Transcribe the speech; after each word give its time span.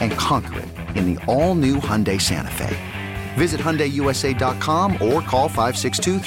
And 0.00 0.12
conquer 0.12 0.60
it 0.60 0.68
in 0.96 1.14
the 1.14 1.24
all 1.24 1.54
new 1.54 1.76
Hyundai 1.76 2.20
Santa 2.20 2.50
Fe. 2.50 2.76
Visit 3.34 3.60
HyundaiUSA.com 3.60 4.92
or 4.94 5.22
call 5.22 5.48
562 5.48 6.18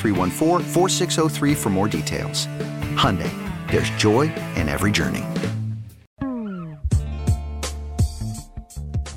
for 1.55 1.69
more 1.69 1.87
details. 1.87 2.47
Hyundai, 2.95 3.31
there's 3.69 3.89
joy 3.91 4.33
in 4.55 4.69
every 4.69 4.91
journey. 4.91 5.23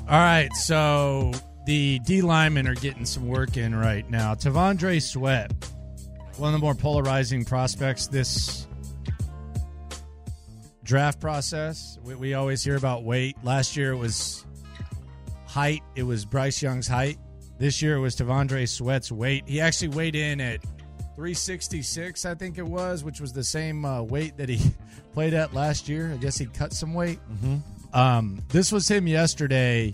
All 0.09 0.17
right, 0.17 0.51
so 0.53 1.31
the 1.67 1.99
D 1.99 2.21
linemen 2.21 2.67
are 2.67 2.73
getting 2.73 3.05
some 3.05 3.27
work 3.27 3.57
in 3.57 3.75
right 3.75 4.09
now. 4.09 4.33
T'Vondre 4.33 4.99
Sweat, 4.99 5.51
one 6.37 6.51
of 6.51 6.59
the 6.59 6.65
more 6.65 6.73
polarizing 6.73 7.45
prospects 7.45 8.07
this 8.07 8.65
draft 10.89 11.19
process. 11.19 11.99
We, 12.03 12.15
we, 12.15 12.33
always 12.33 12.63
hear 12.63 12.75
about 12.75 13.03
weight. 13.03 13.37
Last 13.43 13.77
year 13.77 13.91
it 13.91 13.97
was 13.97 14.43
height. 15.45 15.83
It 15.95 16.01
was 16.01 16.25
Bryce 16.25 16.63
Young's 16.63 16.87
height. 16.87 17.19
This 17.59 17.79
year 17.79 17.97
it 17.97 17.99
was 17.99 18.15
T'Vondre 18.15 18.67
Sweat's 18.67 19.11
weight. 19.11 19.43
He 19.45 19.61
actually 19.61 19.89
weighed 19.89 20.15
in 20.15 20.41
at 20.41 20.63
366, 21.15 22.25
I 22.25 22.33
think 22.33 22.57
it 22.57 22.65
was, 22.65 23.03
which 23.03 23.21
was 23.21 23.31
the 23.31 23.43
same 23.43 23.85
uh, 23.85 24.01
weight 24.01 24.35
that 24.37 24.49
he 24.49 24.71
played 25.13 25.35
at 25.35 25.53
last 25.53 25.87
year. 25.87 26.11
I 26.11 26.17
guess 26.17 26.39
he 26.39 26.47
cut 26.47 26.73
some 26.73 26.95
weight. 26.95 27.19
Mm-hmm. 27.31 27.95
Um, 27.95 28.41
this 28.49 28.71
was 28.71 28.87
him 28.87 29.05
yesterday 29.05 29.93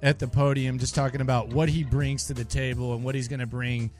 at 0.00 0.20
the 0.20 0.28
podium, 0.28 0.78
just 0.78 0.94
talking 0.94 1.22
about 1.22 1.48
what 1.48 1.68
he 1.68 1.82
brings 1.82 2.28
to 2.28 2.34
the 2.34 2.44
table 2.44 2.94
and 2.94 3.02
what 3.02 3.16
he's 3.16 3.26
going 3.26 3.40
to 3.40 3.46
bring 3.46 3.90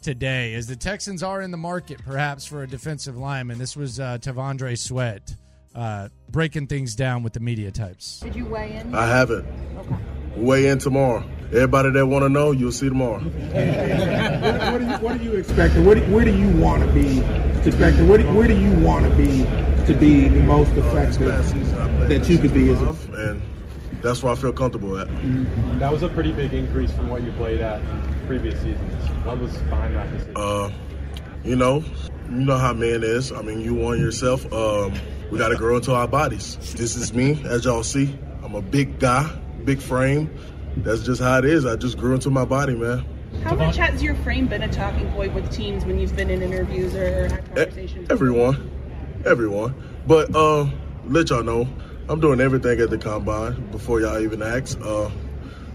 today. 0.00 0.54
As 0.54 0.66
the 0.66 0.76
Texans 0.76 1.22
are 1.22 1.42
in 1.42 1.50
the 1.50 1.58
market, 1.58 2.02
perhaps 2.02 2.46
for 2.46 2.62
a 2.62 2.66
defensive 2.66 3.18
lineman, 3.18 3.58
this 3.58 3.76
was 3.76 4.00
uh, 4.00 4.16
T'Vondre 4.16 4.78
Sweat 4.78 5.36
uh, 5.74 6.08
breaking 6.30 6.66
things 6.66 6.94
down 6.94 7.22
with 7.22 7.32
the 7.32 7.40
media 7.40 7.70
types. 7.70 8.20
Did 8.20 8.36
you 8.36 8.46
weigh 8.46 8.76
in? 8.76 8.94
I 8.94 9.06
haven't. 9.06 9.46
Okay. 9.78 9.96
Weigh 10.36 10.68
in 10.68 10.78
tomorrow. 10.78 11.24
Everybody 11.48 11.90
that 11.90 12.06
want 12.06 12.24
to 12.24 12.28
know, 12.28 12.52
you'll 12.52 12.72
see 12.72 12.88
tomorrow. 12.88 13.20
what, 13.20 14.72
what, 14.72 14.80
are 14.80 14.80
you, 14.80 14.96
what 15.04 15.20
are 15.20 15.22
you 15.22 15.32
expecting? 15.34 15.84
Where 15.84 15.96
do, 15.96 16.02
where 16.12 16.24
do 16.24 16.34
you 16.34 16.48
want 16.58 16.82
to 16.82 16.92
be 16.92 17.20
expecting? 17.68 18.08
Where 18.08 18.18
do, 18.18 18.32
where 18.32 18.48
do 18.48 18.58
you 18.58 18.72
want 18.80 19.04
to 19.04 19.14
be 19.16 19.44
to 19.86 19.94
be 19.94 20.28
the 20.28 20.40
most 20.40 20.70
effective 20.72 21.26
that 22.08 22.28
you 22.28 22.38
could 22.38 22.54
be 22.54 22.70
as 22.70 22.80
a 22.80 22.96
and 23.28 23.42
that's 24.02 24.22
where 24.22 24.32
I 24.32 24.36
feel 24.36 24.52
comfortable 24.52 24.98
at. 24.98 25.08
Mm-hmm. 25.08 25.78
That 25.78 25.92
was 25.92 26.02
a 26.02 26.08
pretty 26.08 26.32
big 26.32 26.52
increase 26.52 26.92
from 26.92 27.08
what 27.08 27.22
you 27.22 27.30
played 27.32 27.60
at 27.60 27.80
previous 28.26 28.60
seasons. 28.60 28.92
What 29.24 29.38
was 29.38 29.56
behind 29.58 29.94
that 29.94 30.10
decision? 30.10 30.34
Uh, 30.36 30.72
you 31.44 31.56
know, 31.56 31.84
you 32.28 32.44
know 32.44 32.58
how 32.58 32.72
man 32.72 33.04
is. 33.04 33.30
I 33.32 33.42
mean, 33.42 33.60
you 33.60 33.74
want 33.74 34.00
yourself. 34.00 34.44
Um, 34.52 34.94
we 35.32 35.38
got 35.38 35.48
to 35.48 35.56
grow 35.56 35.76
into 35.76 35.94
our 35.94 36.06
bodies. 36.06 36.58
This 36.74 36.94
is 36.94 37.14
me, 37.14 37.42
as 37.46 37.64
y'all 37.64 37.82
see. 37.82 38.14
I'm 38.44 38.54
a 38.54 38.60
big 38.60 38.98
guy, 38.98 39.34
big 39.64 39.80
frame. 39.80 40.30
That's 40.76 41.02
just 41.02 41.22
how 41.22 41.38
it 41.38 41.46
is. 41.46 41.64
I 41.64 41.76
just 41.76 41.96
grew 41.96 42.12
into 42.12 42.28
my 42.28 42.44
body, 42.44 42.74
man. 42.74 43.06
How 43.42 43.54
much 43.54 43.76
has 43.76 44.02
your 44.02 44.14
frame 44.16 44.46
been 44.46 44.62
a 44.62 44.70
talking 44.70 45.10
point 45.12 45.32
with 45.32 45.50
teams 45.50 45.86
when 45.86 45.98
you've 45.98 46.14
been 46.14 46.28
in 46.28 46.42
interviews 46.42 46.94
or 46.94 47.28
had 47.28 47.46
conversations? 47.46 48.10
Everyone, 48.10 48.70
everyone. 49.24 49.74
But 50.06 50.36
uh, 50.36 50.66
let 51.06 51.30
y'all 51.30 51.42
know, 51.42 51.66
I'm 52.10 52.20
doing 52.20 52.38
everything 52.38 52.78
at 52.80 52.90
the 52.90 52.98
combine 52.98 53.70
before 53.70 54.02
y'all 54.02 54.20
even 54.20 54.42
ask. 54.42 54.78
Uh, 54.82 55.10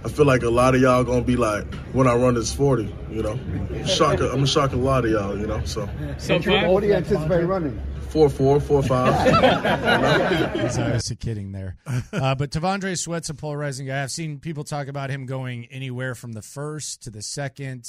I 0.06 0.10
feel 0.10 0.28
like 0.28 0.44
a 0.44 0.52
lot 0.52 0.76
of 0.76 0.82
y'all 0.82 1.04
gonna 1.04 1.24
be 1.24 1.36
like, 1.36 1.66
when 1.94 2.08
I 2.08 2.14
run 2.14 2.36
this 2.36 2.54
40, 2.54 2.96
you 3.10 3.24
know, 3.24 3.40
shock. 3.88 4.20
I'm 4.20 4.28
gonna 4.28 4.46
shock 4.46 4.74
a 4.74 4.76
lot 4.76 5.04
of 5.04 5.10
y'all, 5.10 5.36
you 5.36 5.48
know. 5.48 5.66
So, 5.66 5.90
so 6.20 6.38
what 6.72 6.82
do 6.82 6.88
you 6.88 6.94
anticipate 6.94 7.44
running? 7.44 7.82
Four 8.18 8.30
four 8.30 8.60
four 8.60 8.82
five. 8.82 10.56
He's 10.60 10.80
obviously 10.80 11.16
kidding 11.18 11.52
there. 11.52 11.76
Uh, 12.12 12.34
but 12.34 12.50
T'Vondre 12.50 12.98
Sweat's 12.98 13.30
a 13.30 13.36
polarizing 13.36 13.86
guy. 13.86 14.02
I've 14.02 14.12
seen 14.12 14.40
people 14.40 14.64
talk 14.64 14.88
about 14.88 15.12
him 15.12 15.28
going 15.28 15.66
anywhere 15.66 16.16
from 16.16 16.32
the 16.32 16.42
first 16.42 17.04
to 17.04 17.12
the 17.12 17.22
second. 17.22 17.88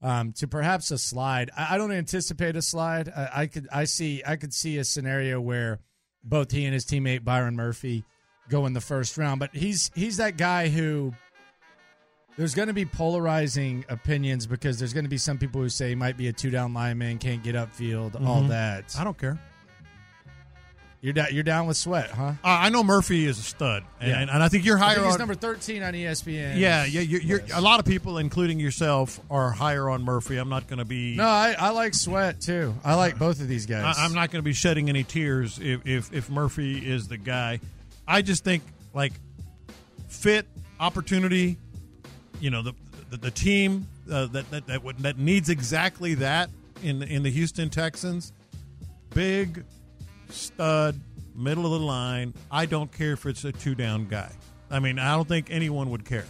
Um, 0.00 0.30
to 0.34 0.46
perhaps 0.46 0.92
a 0.92 0.98
slide. 0.98 1.50
I, 1.56 1.74
I 1.74 1.78
don't 1.78 1.90
anticipate 1.90 2.54
a 2.54 2.62
slide. 2.62 3.08
I, 3.08 3.30
I, 3.34 3.46
could 3.48 3.66
I 3.72 3.82
see 3.82 4.22
I 4.24 4.36
could 4.36 4.54
see 4.54 4.78
a 4.78 4.84
scenario 4.84 5.40
where 5.40 5.80
both 6.22 6.52
he 6.52 6.64
and 6.66 6.72
his 6.72 6.86
teammate 6.86 7.24
Byron 7.24 7.56
Murphy 7.56 8.04
go 8.48 8.64
in 8.66 8.74
the 8.74 8.80
first 8.80 9.18
round. 9.18 9.40
But 9.40 9.56
he's 9.56 9.90
he's 9.96 10.18
that 10.18 10.36
guy 10.36 10.68
who 10.68 11.14
there's 12.38 12.54
going 12.54 12.68
to 12.68 12.74
be 12.74 12.84
polarizing 12.84 13.84
opinions 13.88 14.46
because 14.46 14.78
there's 14.78 14.94
going 14.94 15.04
to 15.04 15.10
be 15.10 15.18
some 15.18 15.38
people 15.38 15.60
who 15.60 15.68
say 15.68 15.90
he 15.90 15.94
might 15.96 16.16
be 16.16 16.28
a 16.28 16.32
two 16.32 16.50
down 16.50 16.72
lineman, 16.72 17.18
can't 17.18 17.42
get 17.42 17.56
upfield, 17.56 18.12
mm-hmm. 18.12 18.28
all 18.28 18.42
that. 18.44 18.94
I 18.96 19.02
don't 19.02 19.18
care. 19.18 19.38
You're 21.00 21.12
down. 21.12 21.28
You're 21.32 21.44
down 21.44 21.66
with 21.66 21.76
Sweat, 21.76 22.10
huh? 22.10 22.22
Uh, 22.22 22.32
I 22.42 22.70
know 22.70 22.82
Murphy 22.82 23.26
is 23.26 23.38
a 23.38 23.42
stud, 23.42 23.84
and, 24.00 24.08
yeah. 24.10 24.20
and, 24.20 24.30
and 24.30 24.42
I 24.42 24.48
think 24.48 24.64
you're 24.64 24.76
higher. 24.76 24.96
Think 24.96 25.06
he's 25.06 25.14
on, 25.14 25.18
number 25.20 25.34
thirteen 25.36 25.84
on 25.84 25.94
ESPN. 25.94 26.58
Yeah, 26.58 26.84
yeah. 26.86 27.02
You're, 27.02 27.20
you're, 27.20 27.40
a 27.54 27.60
lot 27.60 27.78
of 27.78 27.86
people, 27.86 28.18
including 28.18 28.58
yourself, 28.58 29.20
are 29.30 29.50
higher 29.52 29.88
on 29.88 30.02
Murphy. 30.02 30.38
I'm 30.38 30.48
not 30.48 30.66
going 30.66 30.80
to 30.80 30.84
be. 30.84 31.14
No, 31.14 31.24
I, 31.24 31.54
I, 31.56 31.70
like 31.70 31.94
Sweat 31.94 32.40
too. 32.40 32.74
I 32.84 32.96
like 32.96 33.16
both 33.16 33.40
of 33.40 33.46
these 33.46 33.66
guys. 33.66 33.96
I, 33.96 34.06
am 34.06 34.12
not 34.12 34.32
going 34.32 34.40
to 34.40 34.44
be 34.44 34.52
shedding 34.52 34.88
any 34.88 35.04
tears 35.04 35.60
if, 35.60 35.86
if 35.86 36.12
if 36.12 36.30
Murphy 36.30 36.78
is 36.78 37.06
the 37.06 37.16
guy. 37.16 37.60
I 38.06 38.22
just 38.22 38.42
think 38.42 38.64
like 38.92 39.12
fit, 40.08 40.46
opportunity. 40.80 41.58
You 42.40 42.50
know 42.50 42.62
the 42.62 42.72
the, 43.10 43.16
the 43.16 43.30
team 43.30 43.86
uh, 44.10 44.26
that 44.26 44.50
that 44.50 44.66
that, 44.66 44.82
that 44.98 45.18
needs 45.18 45.48
exactly 45.48 46.14
that 46.14 46.50
in 46.82 47.02
in 47.02 47.22
the 47.22 47.30
Houston 47.30 47.70
Texans. 47.70 48.32
Big 49.14 49.64
stud 50.28 51.00
middle 51.34 51.64
of 51.64 51.80
the 51.80 51.86
line. 51.86 52.34
I 52.50 52.66
don't 52.66 52.92
care 52.92 53.12
if 53.12 53.24
it's 53.26 53.44
a 53.44 53.52
two 53.52 53.74
down 53.74 54.06
guy. 54.06 54.30
I 54.70 54.80
mean, 54.80 54.98
I 54.98 55.14
don't 55.14 55.28
think 55.28 55.48
anyone 55.50 55.90
would 55.90 56.04
care 56.04 56.26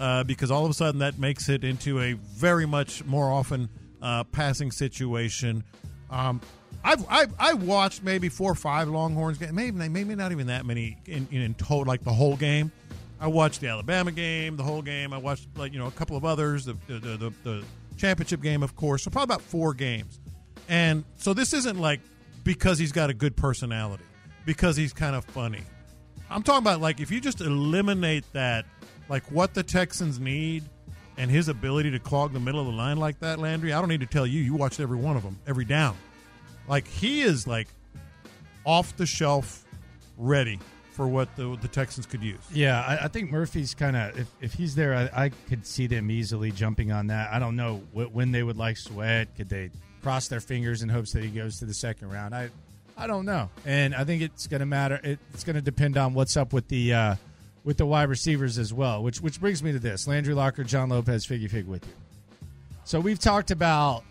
uh, 0.00 0.24
because 0.24 0.50
all 0.50 0.64
of 0.64 0.70
a 0.70 0.74
sudden 0.74 1.00
that 1.00 1.18
makes 1.18 1.48
it 1.48 1.64
into 1.64 2.00
a 2.00 2.14
very 2.14 2.66
much 2.66 3.04
more 3.04 3.30
often 3.30 3.68
uh, 4.00 4.24
passing 4.24 4.70
situation. 4.70 5.64
Um, 6.10 6.40
I've, 6.82 7.04
I've 7.08 7.34
I 7.38 7.54
watched 7.54 8.02
maybe 8.02 8.28
four 8.28 8.52
or 8.52 8.56
five 8.56 8.88
Longhorns 8.88 9.38
games, 9.38 9.52
maybe 9.52 9.88
maybe 9.88 10.14
not 10.14 10.32
even 10.32 10.48
that 10.48 10.66
many 10.66 10.98
in, 11.06 11.26
in 11.30 11.54
total, 11.54 11.84
like 11.84 12.04
the 12.04 12.12
whole 12.12 12.36
game. 12.36 12.70
I 13.24 13.28
watched 13.28 13.62
the 13.62 13.68
Alabama 13.68 14.12
game, 14.12 14.58
the 14.58 14.62
whole 14.62 14.82
game. 14.82 15.14
I 15.14 15.16
watched 15.16 15.48
like 15.56 15.72
you 15.72 15.78
know 15.78 15.86
a 15.86 15.92
couple 15.92 16.14
of 16.14 16.26
others, 16.26 16.66
the 16.66 16.76
the, 16.88 16.98
the, 16.98 17.32
the 17.42 17.64
championship 17.96 18.42
game, 18.42 18.62
of 18.62 18.76
course. 18.76 19.02
So 19.02 19.10
probably 19.10 19.34
about 19.34 19.40
four 19.40 19.72
games. 19.72 20.20
And 20.68 21.04
so 21.16 21.32
this 21.32 21.54
isn't 21.54 21.80
like 21.80 22.00
because 22.44 22.78
he's 22.78 22.92
got 22.92 23.08
a 23.08 23.14
good 23.14 23.34
personality 23.34 24.04
because 24.44 24.76
he's 24.76 24.92
kind 24.92 25.16
of 25.16 25.24
funny. 25.24 25.62
I'm 26.28 26.42
talking 26.42 26.58
about 26.58 26.82
like 26.82 27.00
if 27.00 27.10
you 27.10 27.18
just 27.18 27.40
eliminate 27.40 28.30
that, 28.34 28.66
like 29.08 29.24
what 29.32 29.54
the 29.54 29.62
Texans 29.62 30.20
need 30.20 30.62
and 31.16 31.30
his 31.30 31.48
ability 31.48 31.92
to 31.92 31.98
clog 31.98 32.34
the 32.34 32.40
middle 32.40 32.60
of 32.60 32.66
the 32.66 32.74
line 32.74 32.98
like 32.98 33.20
that, 33.20 33.38
Landry, 33.38 33.72
I 33.72 33.80
don't 33.80 33.88
need 33.88 34.00
to 34.00 34.06
tell 34.06 34.26
you. 34.26 34.42
You 34.42 34.52
watched 34.52 34.80
every 34.80 34.98
one 34.98 35.16
of 35.16 35.22
them, 35.22 35.38
every 35.46 35.64
down. 35.64 35.96
Like 36.68 36.86
he 36.86 37.22
is 37.22 37.46
like 37.46 37.68
off 38.66 38.94
the 38.98 39.06
shelf, 39.06 39.64
ready 40.18 40.58
for 40.94 41.08
what 41.08 41.34
the 41.36 41.58
the 41.60 41.68
Texans 41.68 42.06
could 42.06 42.22
use. 42.22 42.38
Yeah, 42.52 42.80
I, 42.80 43.04
I 43.04 43.08
think 43.08 43.30
Murphy's 43.30 43.74
kind 43.74 43.96
of 43.96 44.18
if, 44.18 44.28
if 44.40 44.54
he's 44.54 44.74
there, 44.76 44.94
I, 44.94 45.24
I 45.24 45.28
could 45.48 45.66
see 45.66 45.86
them 45.88 46.10
easily 46.10 46.52
jumping 46.52 46.92
on 46.92 47.08
that. 47.08 47.32
I 47.32 47.40
don't 47.40 47.56
know 47.56 47.82
wh- 47.92 48.14
when 48.14 48.30
they 48.30 48.42
would 48.42 48.56
like 48.56 48.76
Sweat. 48.76 49.34
Could 49.36 49.48
they 49.48 49.70
cross 50.02 50.28
their 50.28 50.40
fingers 50.40 50.82
in 50.82 50.88
hopes 50.88 51.12
that 51.12 51.24
he 51.24 51.30
goes 51.30 51.58
to 51.58 51.64
the 51.64 51.74
second 51.74 52.10
round? 52.10 52.34
I 52.34 52.50
I 52.96 53.08
don't 53.08 53.26
know, 53.26 53.50
and 53.66 53.92
I 53.92 54.04
think 54.04 54.22
it's 54.22 54.46
going 54.46 54.60
to 54.60 54.66
matter. 54.66 55.00
It, 55.02 55.18
it's 55.32 55.42
going 55.42 55.56
to 55.56 55.62
depend 55.62 55.96
on 55.98 56.14
what's 56.14 56.36
up 56.36 56.52
with 56.52 56.68
the 56.68 56.94
uh, 56.94 57.14
with 57.64 57.76
the 57.76 57.86
wide 57.86 58.08
receivers 58.08 58.56
as 58.56 58.72
well. 58.72 59.02
Which 59.02 59.20
which 59.20 59.40
brings 59.40 59.64
me 59.64 59.72
to 59.72 59.80
this: 59.80 60.06
Landry 60.06 60.32
Locker, 60.34 60.62
John 60.62 60.90
Lopez, 60.90 61.26
Figgy 61.26 61.50
Fig 61.50 61.66
with 61.66 61.84
you. 61.84 61.92
So 62.84 63.00
we've 63.00 63.18
talked 63.18 63.50
about 63.50 64.04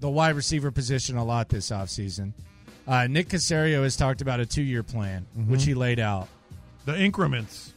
the 0.00 0.08
wide 0.08 0.34
receiver 0.34 0.70
position 0.70 1.16
a 1.18 1.24
lot 1.24 1.50
this 1.50 1.70
offseason. 1.70 2.32
Uh, 2.86 3.06
Nick 3.06 3.28
Caserio 3.28 3.82
has 3.82 3.96
talked 3.96 4.20
about 4.20 4.40
a 4.40 4.46
two 4.46 4.62
year 4.62 4.82
plan, 4.82 5.26
which 5.46 5.64
he 5.64 5.74
laid 5.74 6.00
out. 6.00 6.28
The 6.84 6.98
increments. 6.98 7.74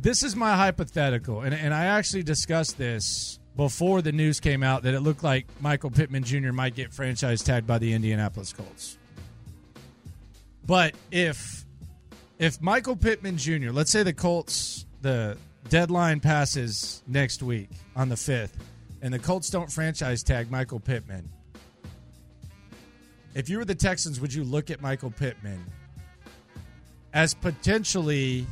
This 0.00 0.22
is 0.22 0.36
my 0.36 0.54
hypothetical, 0.56 1.42
and, 1.42 1.54
and 1.54 1.74
I 1.74 1.86
actually 1.86 2.22
discussed 2.22 2.78
this 2.78 3.38
before 3.56 4.02
the 4.02 4.12
news 4.12 4.38
came 4.38 4.62
out 4.62 4.84
that 4.84 4.94
it 4.94 5.00
looked 5.00 5.24
like 5.24 5.46
Michael 5.60 5.90
Pittman 5.90 6.22
Jr. 6.22 6.52
might 6.52 6.76
get 6.76 6.92
franchise 6.92 7.42
tagged 7.42 7.66
by 7.66 7.78
the 7.78 7.92
Indianapolis 7.92 8.52
Colts. 8.52 8.96
But 10.64 10.94
if 11.10 11.64
if 12.38 12.60
Michael 12.60 12.94
Pittman 12.94 13.36
Jr., 13.36 13.70
let's 13.70 13.90
say 13.90 14.04
the 14.04 14.12
Colts, 14.12 14.86
the 15.02 15.36
deadline 15.68 16.20
passes 16.20 17.02
next 17.08 17.42
week 17.42 17.70
on 17.96 18.08
the 18.08 18.16
fifth, 18.16 18.56
and 19.02 19.12
the 19.12 19.18
Colts 19.18 19.50
don't 19.50 19.70
franchise 19.70 20.22
tag 20.22 20.50
Michael 20.50 20.78
Pittman. 20.78 21.28
If 23.34 23.48
you 23.48 23.58
were 23.58 23.64
the 23.64 23.74
Texans, 23.74 24.20
would 24.20 24.32
you 24.34 24.44
look 24.44 24.70
at 24.70 24.80
Michael 24.80 25.10
Pittman 25.10 25.64
as 27.12 27.34
potentially 27.34 28.46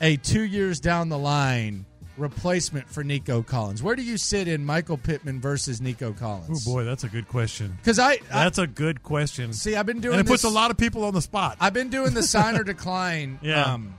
a 0.00 0.16
two 0.16 0.42
years 0.42 0.80
down 0.80 1.08
the 1.08 1.18
line 1.18 1.84
replacement 2.16 2.88
for 2.88 3.04
Nico 3.04 3.42
Collins? 3.42 3.82
Where 3.82 3.94
do 3.96 4.02
you 4.02 4.16
sit 4.16 4.48
in 4.48 4.64
Michael 4.64 4.96
Pittman 4.98 5.40
versus 5.40 5.80
Nico 5.80 6.12
Collins? 6.12 6.66
Oh 6.66 6.72
boy, 6.72 6.84
that's 6.84 7.04
a 7.04 7.08
good 7.08 7.28
question. 7.28 7.74
Because 7.76 7.98
I, 7.98 8.12
I 8.12 8.44
That's 8.44 8.58
a 8.58 8.66
good 8.66 9.02
question. 9.02 9.52
see, 9.52 9.76
I've 9.76 9.86
been 9.86 10.00
doing 10.00 10.18
and 10.18 10.26
it 10.26 10.30
puts 10.30 10.44
a 10.44 10.48
lot 10.48 10.70
of 10.70 10.76
people 10.76 11.04
on 11.04 11.14
the 11.14 11.22
spot. 11.22 11.56
I've 11.60 11.74
been 11.74 11.90
doing 11.90 12.14
the 12.14 12.22
sign 12.22 12.56
or 12.56 12.64
decline 12.64 13.38
Yeah. 13.42 13.62
um, 13.74 13.94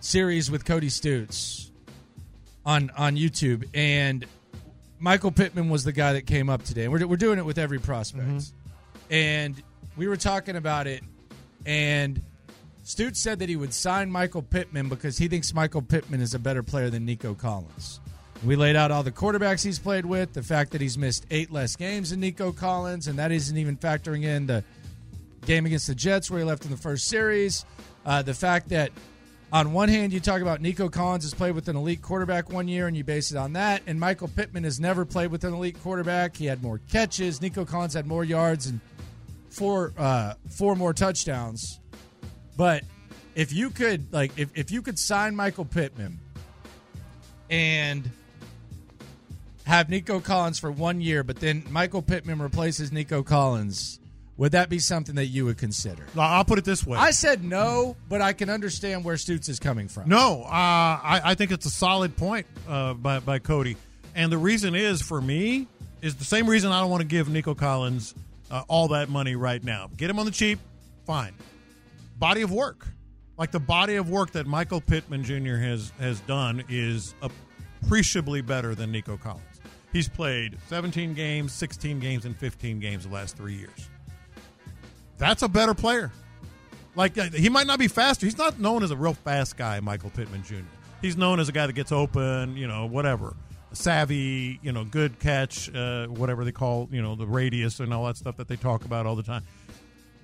series 0.00 0.50
with 0.50 0.64
Cody 0.64 0.88
Stoots 0.88 1.70
on 2.64 2.90
on 2.96 3.16
YouTube, 3.16 3.68
and 3.74 4.24
Michael 5.00 5.30
Pittman 5.30 5.68
was 5.68 5.84
the 5.84 5.92
guy 5.92 6.12
that 6.14 6.26
came 6.26 6.48
up 6.50 6.62
today. 6.64 6.84
And 6.84 6.92
we're 6.92 7.06
we're 7.06 7.16
doing 7.16 7.38
it 7.38 7.44
with 7.44 7.58
every 7.58 7.78
prospect, 7.78 8.26
Mm-hmm. 8.26 9.12
and 9.12 9.62
we 9.96 10.08
were 10.08 10.16
talking 10.16 10.56
about 10.56 10.86
it, 10.86 11.02
and 11.66 12.22
Stute 12.84 13.16
said 13.16 13.38
that 13.40 13.48
he 13.48 13.56
would 13.56 13.74
sign 13.74 14.10
Michael 14.10 14.42
Pittman 14.42 14.88
because 14.88 15.18
he 15.18 15.28
thinks 15.28 15.52
Michael 15.52 15.82
Pittman 15.82 16.20
is 16.20 16.34
a 16.34 16.38
better 16.38 16.62
player 16.62 16.88
than 16.90 17.04
Nico 17.04 17.34
Collins. 17.34 18.00
We 18.44 18.54
laid 18.56 18.76
out 18.76 18.90
all 18.92 19.02
the 19.02 19.10
quarterbacks 19.12 19.64
he's 19.64 19.78
played 19.80 20.06
with, 20.06 20.32
the 20.32 20.42
fact 20.44 20.70
that 20.70 20.80
he's 20.80 20.96
missed 20.96 21.26
eight 21.30 21.50
less 21.50 21.74
games 21.76 22.10
than 22.10 22.20
Nico 22.20 22.52
Collins, 22.52 23.08
and 23.08 23.18
that 23.18 23.32
isn't 23.32 23.56
even 23.56 23.76
factoring 23.76 24.22
in 24.24 24.46
the 24.46 24.62
game 25.44 25.66
against 25.66 25.88
the 25.88 25.94
Jets 25.94 26.30
where 26.30 26.38
he 26.40 26.44
left 26.46 26.64
in 26.64 26.70
the 26.70 26.76
first 26.76 27.08
series. 27.08 27.64
Uh, 28.06 28.22
the 28.22 28.34
fact 28.34 28.68
that 28.68 28.90
on 29.52 29.72
one 29.72 29.88
hand 29.88 30.12
you 30.12 30.20
talk 30.20 30.42
about 30.42 30.60
Nico 30.60 30.88
Collins 30.88 31.24
has 31.24 31.34
played 31.34 31.54
with 31.54 31.68
an 31.68 31.76
elite 31.76 32.02
quarterback 32.02 32.50
one 32.50 32.68
year 32.68 32.86
and 32.86 32.96
you 32.96 33.04
base 33.04 33.30
it 33.30 33.36
on 33.36 33.54
that, 33.54 33.82
and 33.86 33.98
Michael 33.98 34.28
Pittman 34.28 34.64
has 34.64 34.78
never 34.78 35.04
played 35.04 35.30
with 35.30 35.44
an 35.44 35.54
elite 35.54 35.80
quarterback. 35.82 36.36
He 36.36 36.46
had 36.46 36.62
more 36.62 36.78
catches. 36.90 37.40
Nico 37.40 37.64
Collins 37.64 37.94
had 37.94 38.06
more 38.06 38.24
yards 38.24 38.66
and 38.66 38.80
four 39.50 39.92
uh, 39.96 40.34
four 40.50 40.76
more 40.76 40.92
touchdowns. 40.92 41.80
But 42.56 42.84
if 43.34 43.52
you 43.52 43.70
could 43.70 44.12
like 44.12 44.32
if, 44.36 44.50
if 44.54 44.70
you 44.70 44.82
could 44.82 44.98
sign 44.98 45.34
Michael 45.34 45.64
Pittman 45.64 46.18
and 47.50 48.10
have 49.64 49.88
Nico 49.88 50.18
Collins 50.20 50.58
for 50.58 50.70
one 50.70 51.00
year, 51.00 51.22
but 51.22 51.36
then 51.36 51.62
Michael 51.70 52.02
Pittman 52.02 52.40
replaces 52.40 52.90
Nico 52.90 53.22
Collins, 53.22 54.00
would 54.38 54.52
that 54.52 54.70
be 54.70 54.78
something 54.78 55.16
that 55.16 55.26
you 55.26 55.44
would 55.44 55.58
consider? 55.58 56.06
I'll 56.16 56.44
put 56.44 56.58
it 56.58 56.64
this 56.64 56.86
way. 56.86 56.96
I 56.96 57.10
said 57.10 57.42
no, 57.44 57.96
but 58.08 58.22
I 58.22 58.32
can 58.32 58.48
understand 58.48 59.04
where 59.04 59.16
Stoots 59.16 59.48
is 59.48 59.58
coming 59.58 59.88
from. 59.88 60.08
No, 60.08 60.44
uh, 60.44 60.48
I, 60.48 61.20
I 61.24 61.34
think 61.34 61.50
it's 61.50 61.66
a 61.66 61.70
solid 61.70 62.16
point 62.16 62.46
uh, 62.68 62.94
by, 62.94 63.18
by 63.18 63.40
Cody. 63.40 63.76
And 64.14 64.30
the 64.30 64.38
reason 64.38 64.76
is, 64.76 65.02
for 65.02 65.20
me, 65.20 65.66
is 66.02 66.14
the 66.14 66.24
same 66.24 66.48
reason 66.48 66.70
I 66.70 66.80
don't 66.80 66.90
want 66.90 67.00
to 67.00 67.06
give 67.06 67.28
Nico 67.28 67.54
Collins 67.54 68.14
uh, 68.48 68.62
all 68.68 68.88
that 68.88 69.08
money 69.08 69.34
right 69.34 69.62
now. 69.62 69.90
Get 69.96 70.08
him 70.08 70.20
on 70.20 70.24
the 70.24 70.32
cheap, 70.32 70.60
fine. 71.04 71.34
Body 72.16 72.42
of 72.42 72.52
work. 72.52 72.86
Like 73.36 73.50
the 73.50 73.60
body 73.60 73.96
of 73.96 74.08
work 74.08 74.32
that 74.32 74.46
Michael 74.46 74.80
Pittman 74.80 75.24
Jr. 75.24 75.56
has, 75.56 75.92
has 75.98 76.20
done 76.20 76.62
is 76.68 77.14
appreciably 77.82 78.40
better 78.40 78.76
than 78.76 78.92
Nico 78.92 79.16
Collins. 79.16 79.42
He's 79.92 80.08
played 80.08 80.58
17 80.68 81.14
games, 81.14 81.52
16 81.52 81.98
games, 81.98 82.24
and 82.24 82.36
15 82.36 82.78
games 82.78 83.04
the 83.04 83.12
last 83.12 83.36
three 83.36 83.54
years. 83.54 83.88
That's 85.18 85.42
a 85.42 85.48
better 85.48 85.74
player. 85.74 86.10
Like 86.94 87.18
uh, 87.18 87.30
he 87.30 87.48
might 87.48 87.66
not 87.66 87.78
be 87.78 87.88
faster. 87.88 88.26
He's 88.26 88.38
not 88.38 88.58
known 88.58 88.82
as 88.82 88.90
a 88.90 88.96
real 88.96 89.14
fast 89.14 89.56
guy, 89.56 89.80
Michael 89.80 90.10
Pittman 90.10 90.42
Jr. 90.44 90.56
He's 91.02 91.16
known 91.16 91.38
as 91.38 91.48
a 91.48 91.52
guy 91.52 91.66
that 91.66 91.74
gets 91.74 91.92
open, 91.92 92.56
you 92.56 92.66
know, 92.66 92.86
whatever, 92.86 93.36
savvy, 93.72 94.58
you 94.62 94.72
know, 94.72 94.84
good 94.84 95.18
catch, 95.20 95.72
uh, 95.72 96.06
whatever 96.06 96.44
they 96.44 96.50
call, 96.52 96.88
you 96.90 97.02
know, 97.02 97.14
the 97.14 97.26
radius 97.26 97.78
and 97.78 97.94
all 97.94 98.06
that 98.06 98.16
stuff 98.16 98.36
that 98.36 98.48
they 98.48 98.56
talk 98.56 98.84
about 98.84 99.06
all 99.06 99.14
the 99.14 99.22
time. 99.22 99.44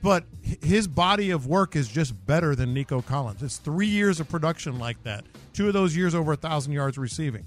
But 0.03 0.25
his 0.43 0.87
body 0.87 1.31
of 1.31 1.47
work 1.47 1.77
is 1.77 1.89
just 1.89 2.27
better 2.27 2.55
than 2.55 2.75
Nico 2.75 3.01
Collins. 3.01 3.43
It's 3.43 3.57
three 3.57 3.87
years 3.87 4.21
of 4.21 4.29
production 4.29 4.79
like 4.79 5.03
that. 5.05 5.25
Two 5.53 5.69
of 5.69 5.73
those 5.73 5.97
years 5.97 6.15
over 6.15 6.33
a 6.33 6.37
thousand 6.37 6.73
yards 6.73 6.99
receiving. 6.99 7.47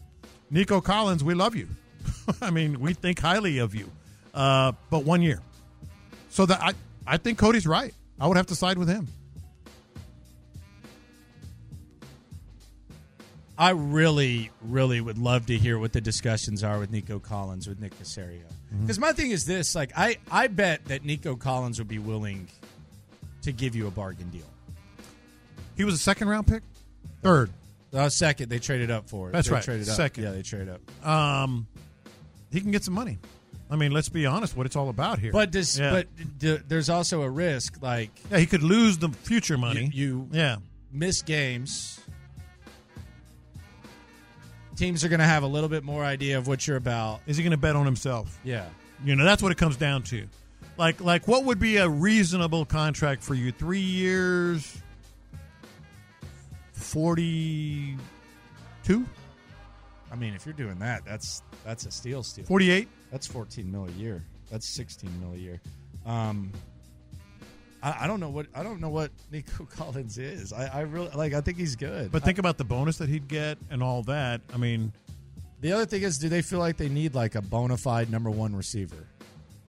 Nico 0.49 0.81
Collins, 0.81 1.23
we 1.23 1.33
love 1.33 1.55
you. 1.55 1.67
I 2.41 2.49
mean, 2.49 2.79
we 2.79 2.93
think 2.93 3.19
highly 3.19 3.59
of 3.59 3.75
you. 3.75 3.91
Uh, 4.33 4.71
but 4.89 5.03
one 5.03 5.21
year. 5.21 5.41
So 6.29 6.45
that 6.45 6.61
I, 6.61 6.73
I 7.07 7.17
think 7.17 7.37
Cody's 7.37 7.65
right. 7.65 7.93
I 8.19 8.27
would 8.27 8.37
have 8.37 8.47
to 8.47 8.55
side 8.55 8.77
with 8.77 8.89
him. 8.89 9.07
I 13.57 13.71
really, 13.71 14.51
really 14.61 15.01
would 15.01 15.17
love 15.17 15.47
to 15.47 15.57
hear 15.57 15.79
what 15.79 15.91
the 15.91 16.01
discussions 16.01 16.63
are 16.63 16.77
with 16.77 16.91
Nico 16.91 17.17
Collins 17.17 17.67
with 17.67 17.79
Nick 17.79 17.97
Caserio. 17.97 18.41
Because 18.81 18.99
my 18.99 19.13
thing 19.13 19.31
is 19.31 19.45
this: 19.45 19.73
like, 19.73 19.91
I, 19.97 20.17
I 20.29 20.47
bet 20.47 20.85
that 20.85 21.03
Nico 21.05 21.35
Collins 21.35 21.79
would 21.79 21.87
be 21.87 21.97
willing 21.97 22.47
to 23.41 23.51
give 23.51 23.75
you 23.75 23.87
a 23.87 23.91
bargain 23.91 24.29
deal. 24.29 24.45
He 25.75 25.83
was 25.85 25.95
a 25.95 25.97
second 25.97 26.27
round 26.27 26.45
pick, 26.45 26.61
third. 27.23 27.49
Uh, 27.93 28.09
second, 28.09 28.49
they 28.49 28.59
traded 28.59 28.91
up 28.91 29.09
for 29.09 29.29
it. 29.29 29.31
That's 29.31 29.47
They 29.47 29.55
right. 29.55 29.63
Traded 29.63 29.89
up. 29.89 29.95
Second. 29.95 30.23
yeah, 30.25 30.31
they 30.31 30.41
traded 30.43 30.69
up. 30.69 31.07
Um, 31.07 31.65
he 32.51 32.61
can 32.61 32.71
get 32.71 32.83
some 32.83 32.93
money. 32.93 33.17
I 33.69 33.75
mean, 33.75 33.91
let's 33.91 34.09
be 34.09 34.25
honest. 34.25 34.55
What 34.55 34.65
it's 34.65 34.75
all 34.75 34.89
about 34.89 35.19
here. 35.19 35.31
But 35.31 35.51
this, 35.51 35.77
Yeah. 35.77 35.91
but 35.91 36.07
d- 36.39 36.59
there's 36.67 36.89
also 36.89 37.21
a 37.21 37.29
risk. 37.29 37.81
Like 37.81 38.11
yeah, 38.31 38.37
he 38.39 38.45
could 38.45 38.63
lose 38.63 38.97
the 38.97 39.09
future 39.09 39.57
money. 39.57 39.89
you, 39.93 40.27
you 40.29 40.29
yeah, 40.31 40.55
miss 40.91 41.21
games. 41.21 41.99
Teams 44.75 45.03
are 45.03 45.09
going 45.09 45.19
to 45.19 45.25
have 45.25 45.41
a 45.43 45.47
little 45.47 45.69
bit 45.69 45.83
more 45.83 46.03
idea 46.03 46.37
of 46.37 46.47
what 46.47 46.67
you're 46.67 46.77
about. 46.77 47.21
is 47.25 47.35
he 47.35 47.41
going 47.43 47.49
to 47.51 47.57
bet 47.57 47.75
on 47.75 47.85
himself? 47.85 48.39
Yeah. 48.43 48.65
You 49.03 49.15
know, 49.15 49.23
that's 49.25 49.41
what 49.41 49.51
it 49.51 49.57
comes 49.57 49.75
down 49.75 50.03
to. 50.03 50.27
Like, 50.77 51.01
like 51.01 51.27
what 51.27 51.45
would 51.45 51.57
be 51.59 51.77
a 51.77 51.89
reasonable 51.89 52.63
contract 52.63 53.23
for 53.23 53.33
you? 53.33 53.51
Three 53.51 53.79
years, 53.79 54.77
forty-two, 56.73 57.97
I 60.11 60.15
mean, 60.15 60.33
if 60.33 60.45
you're 60.45 60.53
doing 60.53 60.79
that, 60.79 61.05
that's 61.05 61.41
that's 61.65 61.85
a 61.85 61.91
steal. 61.91 62.23
Steal. 62.23 62.45
forty-eight. 62.45 62.87
That's 63.11 63.27
14 63.27 63.71
mil 63.71 63.85
a 63.85 63.91
year. 63.91 64.23
That's 64.51 64.67
16 64.75 65.09
mil 65.21 65.33
a 65.33 65.37
year. 65.37 65.61
Um, 66.05 66.51
I, 67.81 68.03
I 68.03 68.07
don't 68.07 68.19
know 68.19 68.29
what 68.29 68.47
I 68.53 68.63
don't 68.63 68.81
know 68.81 68.89
what 68.89 69.11
Nico 69.31 69.65
Collins 69.65 70.17
is. 70.17 70.51
I, 70.53 70.67
I 70.67 70.81
really 70.81 71.09
like. 71.15 71.33
I 71.33 71.41
think 71.41 71.57
he's 71.57 71.75
good. 71.75 72.11
But 72.11 72.23
think 72.23 72.37
about 72.39 72.57
the 72.57 72.63
bonus 72.63 72.97
that 72.97 73.09
he'd 73.09 73.27
get 73.27 73.57
and 73.69 73.81
all 73.83 74.03
that. 74.03 74.41
I 74.53 74.57
mean, 74.57 74.91
the 75.61 75.71
other 75.71 75.85
thing 75.85 76.03
is, 76.03 76.17
do 76.17 76.29
they 76.29 76.41
feel 76.41 76.59
like 76.59 76.77
they 76.77 76.89
need 76.89 77.15
like 77.15 77.35
a 77.35 77.41
bona 77.41 77.77
fide 77.77 78.09
number 78.09 78.29
one 78.29 78.55
receiver? 78.55 79.07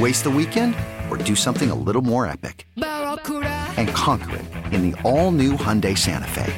Waste 0.00 0.24
the 0.24 0.30
weekend 0.30 0.74
or 1.08 1.16
do 1.16 1.36
something 1.36 1.70
a 1.70 1.74
little 1.74 2.02
more 2.02 2.26
epic? 2.26 2.66
And 2.76 3.88
conquer 3.90 4.36
it 4.36 4.44
in 4.72 4.90
the 4.90 5.00
all 5.02 5.30
new 5.30 5.52
Hyundai 5.52 5.96
Santa 5.96 6.26
Fe. 6.26 6.52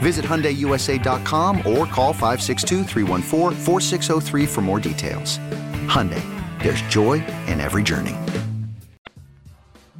Visit 0.00 0.24
HyundaiUSA.com 0.24 1.58
or 1.58 1.86
call 1.86 2.12
562 2.12 2.84
for 4.48 4.60
more 4.62 4.80
details. 4.80 5.38
Hyundai, 5.86 6.24
there's 6.62 6.82
joy 6.82 7.24
in 7.46 7.60
every 7.60 7.84
journey. 7.84 8.16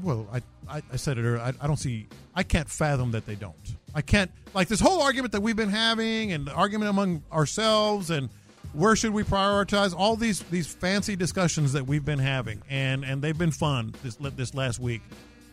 Well, 0.03 0.27
I, 0.33 0.41
I, 0.69 0.83
I 0.93 0.97
said 0.97 1.19
it 1.19 1.23
earlier. 1.23 1.39
I, 1.39 1.53
I 1.61 1.69
don't 1.69 1.77
see. 1.77 2.09
I 2.35 2.43
can't 2.43 2.69
fathom 2.69 3.13
that 3.13 3.27
they 3.27 3.37
don't. 3.37 3.55
I 3.95 4.01
can't 4.03 4.31
like 4.55 4.67
this 4.67 4.81
whole 4.81 5.03
argument 5.03 5.33
that 5.33 5.43
we've 5.43 5.55
been 5.55 5.69
having, 5.69 6.33
and 6.33 6.47
the 6.47 6.53
argument 6.53 6.91
among 6.91 7.23
ourselves, 7.31 8.11
and 8.11 8.29
where 8.73 8.97
should 8.97 9.13
we 9.13 9.23
prioritize? 9.23 9.95
All 9.97 10.17
these 10.17 10.41
these 10.45 10.67
fancy 10.67 11.17
discussions 11.17 11.73
that 11.75 11.87
we've 11.87 12.05
been 12.05 12.19
having, 12.19 12.63
and 12.69 13.05
and 13.05 13.23
they've 13.23 13.37
been 13.37 13.51
fun 13.51 13.95
this 14.03 14.17
this 14.17 14.55
last 14.55 14.79
week. 14.79 15.03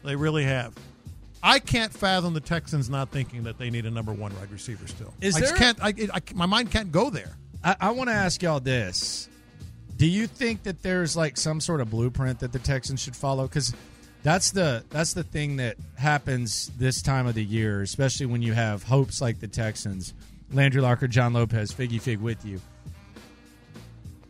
They 0.03 0.15
really 0.15 0.45
have. 0.45 0.73
I 1.41 1.59
can't 1.59 1.93
fathom 1.93 2.33
the 2.33 2.41
Texans 2.41 2.89
not 2.89 3.11
thinking 3.11 3.43
that 3.43 3.57
they 3.57 3.69
need 3.69 3.85
a 3.85 3.91
number 3.91 4.11
one 4.11 4.35
wide 4.37 4.51
receiver 4.51 4.87
still. 4.87 5.13
Is 5.21 5.35
I 5.35 5.39
just 5.39 5.55
there- 5.55 5.73
can't. 5.73 5.83
I, 5.83 5.93
I, 6.13 6.21
my 6.33 6.45
mind 6.45 6.71
can't 6.71 6.91
go 6.91 7.09
there. 7.09 7.35
I, 7.63 7.75
I 7.79 7.91
want 7.91 8.09
to 8.09 8.13
ask 8.13 8.41
y'all 8.41 8.59
this: 8.59 9.29
Do 9.97 10.05
you 10.05 10.27
think 10.27 10.63
that 10.63 10.81
there's 10.81 11.15
like 11.15 11.37
some 11.37 11.59
sort 11.61 11.81
of 11.81 11.89
blueprint 11.89 12.39
that 12.39 12.51
the 12.51 12.59
Texans 12.59 13.01
should 13.01 13.15
follow? 13.15 13.43
Because 13.47 13.73
that's 14.23 14.51
the 14.51 14.83
that's 14.89 15.13
the 15.13 15.23
thing 15.23 15.57
that 15.57 15.77
happens 15.97 16.71
this 16.77 17.01
time 17.01 17.25
of 17.27 17.35
the 17.35 17.43
year, 17.43 17.81
especially 17.81 18.25
when 18.25 18.41
you 18.41 18.53
have 18.53 18.83
hopes 18.83 19.21
like 19.21 19.39
the 19.39 19.47
Texans, 19.47 20.13
Landry 20.51 20.81
Locker, 20.81 21.07
John 21.07 21.31
Lopez, 21.33 21.71
Figgy 21.71 22.01
Fig 22.01 22.19
with 22.19 22.45
you. 22.45 22.59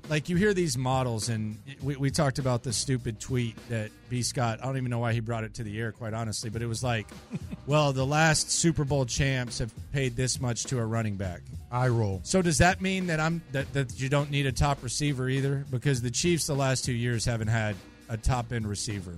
Like 0.09 0.27
you 0.27 0.37
hear 0.37 0.55
these 0.55 0.75
models, 0.75 1.29
and 1.29 1.57
we, 1.83 1.95
we 1.95 2.09
talked 2.09 2.39
about 2.39 2.63
the 2.63 2.73
stupid 2.73 3.19
tweet 3.19 3.55
that 3.69 3.91
B. 4.09 4.23
Scott. 4.23 4.59
I 4.61 4.65
don't 4.65 4.77
even 4.77 4.89
know 4.89 4.97
why 4.99 5.13
he 5.13 5.19
brought 5.19 5.43
it 5.43 5.53
to 5.55 5.63
the 5.63 5.79
air, 5.79 5.91
quite 5.91 6.15
honestly, 6.15 6.49
but 6.49 6.63
it 6.63 6.65
was 6.65 6.83
like, 6.83 7.07
"Well, 7.67 7.93
the 7.93 8.05
last 8.05 8.51
Super 8.51 8.83
Bowl 8.83 9.05
champs 9.05 9.59
have 9.59 9.71
paid 9.93 10.15
this 10.15 10.41
much 10.41 10.63
to 10.65 10.79
a 10.79 10.85
running 10.85 11.15
back." 11.15 11.41
I 11.71 11.89
roll. 11.89 12.21
So 12.23 12.41
does 12.41 12.57
that 12.57 12.81
mean 12.81 13.07
that 13.07 13.19
I'm 13.19 13.43
that, 13.51 13.71
that 13.73 14.01
you 14.01 14.09
don't 14.09 14.31
need 14.31 14.47
a 14.47 14.51
top 14.51 14.81
receiver 14.81 15.29
either? 15.29 15.63
Because 15.69 16.01
the 16.01 16.11
Chiefs 16.11 16.47
the 16.47 16.55
last 16.55 16.85
two 16.85 16.93
years 16.93 17.23
haven't 17.25 17.49
had 17.49 17.75
a 18.09 18.17
top 18.17 18.51
end 18.51 18.67
receiver. 18.67 19.15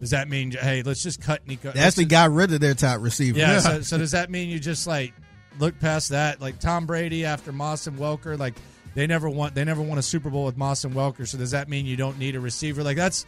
Does 0.00 0.10
that 0.10 0.28
mean 0.28 0.50
hey, 0.50 0.82
let's 0.82 1.02
just 1.02 1.20
cut 1.20 1.46
Nico? 1.46 1.72
They 1.72 1.80
actually 1.80 2.06
got 2.06 2.30
rid 2.30 2.52
of 2.52 2.60
their 2.60 2.74
top 2.74 3.00
receiver. 3.02 3.38
yeah. 3.38 3.60
So, 3.60 3.82
so 3.82 3.98
does 3.98 4.12
that 4.12 4.30
mean 4.30 4.48
you 4.48 4.58
just 4.58 4.86
like 4.86 5.12
look 5.58 5.78
past 5.78 6.08
that? 6.08 6.40
Like 6.40 6.58
Tom 6.58 6.86
Brady 6.86 7.26
after 7.26 7.52
Moss 7.52 7.86
and 7.86 7.98
Welker, 7.98 8.38
like 8.38 8.54
they 8.94 9.06
never 9.06 9.28
want 9.28 9.54
they 9.54 9.64
never 9.64 9.82
won 9.82 9.98
a 9.98 10.02
Super 10.02 10.30
Bowl 10.30 10.44
with 10.44 10.56
Moss 10.56 10.84
and 10.84 10.94
Welker. 10.94 11.26
So 11.26 11.38
does 11.38 11.52
that 11.52 11.68
mean 11.68 11.86
you 11.86 11.96
don't 11.96 12.18
need 12.18 12.36
a 12.36 12.40
receiver? 12.40 12.82
Like 12.82 12.96
that's 12.96 13.26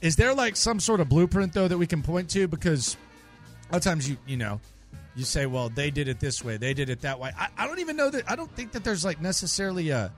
is 0.00 0.16
there 0.16 0.34
like 0.34 0.56
some 0.56 0.80
sort 0.80 1.00
of 1.00 1.08
blueprint 1.08 1.52
though 1.52 1.68
that 1.68 1.78
we 1.78 1.86
can 1.86 2.02
point 2.02 2.30
to? 2.30 2.48
Because 2.48 2.96
a 3.68 3.72
lot 3.74 3.78
of 3.78 3.82
times 3.84 4.08
you 4.08 4.16
you 4.26 4.36
know 4.36 4.60
you 5.16 5.24
say, 5.24 5.46
well, 5.46 5.68
they 5.68 5.90
did 5.90 6.06
it 6.06 6.20
this 6.20 6.44
way, 6.44 6.56
they 6.58 6.74
did 6.74 6.88
it 6.90 7.00
that 7.00 7.18
way. 7.18 7.32
I, 7.36 7.48
I 7.58 7.66
don't 7.66 7.80
even 7.80 7.96
know 7.96 8.08
that. 8.08 8.30
I 8.30 8.36
don't 8.36 8.50
think 8.52 8.70
that 8.72 8.84
there's 8.84 9.04
like 9.04 9.20
necessarily 9.20 9.90
a 9.90 10.12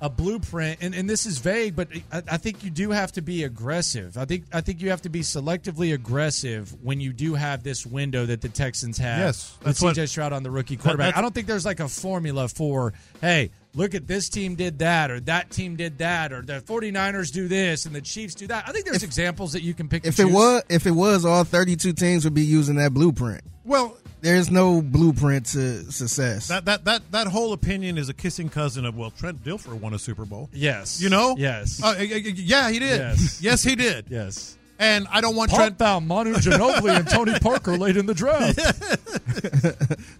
a 0.00 0.10
blueprint, 0.10 0.78
and, 0.82 0.94
and 0.94 1.08
this 1.08 1.24
is 1.24 1.38
vague, 1.38 1.76
but 1.76 1.88
I, 2.12 2.22
I 2.32 2.36
think 2.36 2.62
you 2.64 2.70
do 2.70 2.90
have 2.90 3.12
to 3.12 3.22
be 3.22 3.44
aggressive. 3.44 4.18
I 4.18 4.24
think 4.24 4.44
I 4.52 4.60
think 4.60 4.82
you 4.82 4.90
have 4.90 5.02
to 5.02 5.08
be 5.08 5.20
selectively 5.20 5.94
aggressive 5.94 6.74
when 6.82 7.00
you 7.00 7.12
do 7.12 7.34
have 7.34 7.62
this 7.62 7.86
window 7.86 8.26
that 8.26 8.40
the 8.40 8.48
Texans 8.48 8.98
have. 8.98 9.18
Yes, 9.18 9.56
with 9.60 9.66
that's 9.66 9.82
what- 9.82 9.96
CJ 9.96 10.08
Stroud 10.08 10.32
on 10.32 10.42
the 10.42 10.50
rookie 10.50 10.76
quarterback. 10.76 11.06
that's- 11.06 11.18
I 11.18 11.22
don't 11.22 11.34
think 11.34 11.46
there's 11.46 11.64
like 11.64 11.80
a 11.80 11.88
formula 11.88 12.48
for 12.48 12.92
hey. 13.20 13.50
Look 13.74 13.94
at 13.94 14.06
this 14.06 14.28
team 14.28 14.54
did 14.54 14.78
that, 14.78 15.10
or 15.10 15.18
that 15.20 15.50
team 15.50 15.74
did 15.76 15.98
that, 15.98 16.32
or 16.32 16.42
the 16.42 16.60
49ers 16.60 17.32
do 17.32 17.48
this, 17.48 17.86
and 17.86 17.94
the 17.94 18.00
Chiefs 18.00 18.34
do 18.34 18.46
that. 18.46 18.64
I 18.68 18.72
think 18.72 18.84
there's 18.84 19.02
examples 19.02 19.52
that 19.54 19.62
you 19.62 19.74
can 19.74 19.88
pick. 19.88 20.06
If 20.06 20.20
it 20.20 20.26
was, 20.26 20.62
if 20.68 20.86
it 20.86 20.92
was, 20.92 21.24
all 21.24 21.42
thirty-two 21.44 21.92
teams 21.94 22.24
would 22.24 22.34
be 22.34 22.44
using 22.44 22.76
that 22.76 22.94
blueprint. 22.94 23.42
Well, 23.64 23.96
There's 24.20 24.50
no 24.50 24.80
blueprint 24.80 25.46
to 25.52 25.90
success. 25.92 26.48
that 26.48 26.64
that 26.66 26.84
that 26.84 27.10
that 27.12 27.26
whole 27.26 27.52
opinion 27.52 27.98
is 27.98 28.08
a 28.08 28.14
kissing 28.14 28.48
cousin 28.48 28.84
of 28.86 28.96
well, 28.96 29.10
Trent 29.10 29.42
Dilfer 29.44 29.74
won 29.78 29.92
a 29.92 29.98
Super 29.98 30.24
Bowl. 30.24 30.48
yes, 30.52 31.00
You 31.00 31.08
know? 31.10 31.34
yes, 31.36 31.82
Uh, 31.82 31.94
y- 31.98 32.08
y- 32.10 32.32
yeah, 32.36 32.70
he 32.70 32.78
did. 32.78 32.98
Yes. 33.00 33.42
Yes, 33.42 33.62
he 33.62 33.74
did. 33.76 34.06
yes. 34.08 34.56
And 34.78 35.06
I 35.10 35.20
don't 35.20 35.36
want 35.36 35.50
Trent 35.50 35.60
Trent. 35.60 35.78
found 35.78 36.08
Manu 36.08 36.34
Ginobili 36.34 36.96
and 36.98 37.08
Tony 37.08 37.38
Parker 37.40 37.76
late 37.78 37.96
in 37.96 38.06
the 38.06 38.14
draft. 38.14 38.58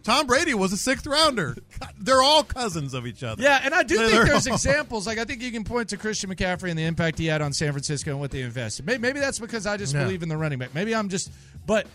Tom 0.05 0.27
Brady 0.27 0.55
was 0.55 0.73
a 0.73 0.77
sixth 0.77 1.07
rounder. 1.07 1.57
They're 1.99 2.23
all 2.23 2.45
cousins 2.45 2.95
of 2.95 3.07
each 3.07 3.23
other. 3.25 3.43
Yeah, 3.43 3.61
and 3.65 3.75
I 3.75 3.83
do 3.83 3.97
They're- 3.97 4.07
think 4.07 4.17
they're 4.17 4.27
there's 4.27 4.47
all- 4.47 4.55
examples. 4.55 5.07
Like 5.07 5.19
I 5.19 5.25
think 5.25 5.43
you 5.43 5.51
can 5.51 5.65
point 5.65 5.89
to 5.91 5.97
Christian 5.97 6.31
McCaffrey 6.31 6.71
and 6.71 6.79
the 6.79 6.85
impact 6.85 7.19
he 7.19 7.27
had 7.27 7.43
on 7.43 7.53
San 7.53 7.73
Francisco 7.73 8.13
and 8.13 8.21
what 8.21 8.31
they 8.31 8.43
invested. 8.43 8.87
Maybe, 8.87 8.99
maybe 9.01 9.21
that's 9.21 9.39
because 9.39 9.67
I 9.67 9.77
just 9.77 9.95
Yeah. 9.95 10.05
believe 10.05 10.23
in 10.23 10.29
the 10.29 10.37
running 10.37 10.59
back. 10.61 10.75
Maybe 10.75 10.95
I'm 10.95 11.09
just, 11.09 11.31
but 11.67 11.87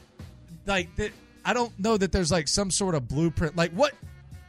like 0.66 0.94
that, 0.98 1.12
I 1.46 1.54
don't 1.54 1.78
know 1.80 1.96
that 1.98 2.12
there's 2.12 2.32
like 2.32 2.48
some 2.48 2.72
sort 2.72 2.94
of 2.96 3.08
blueprint. 3.08 3.56
Like 3.56 3.72
what? 3.72 3.94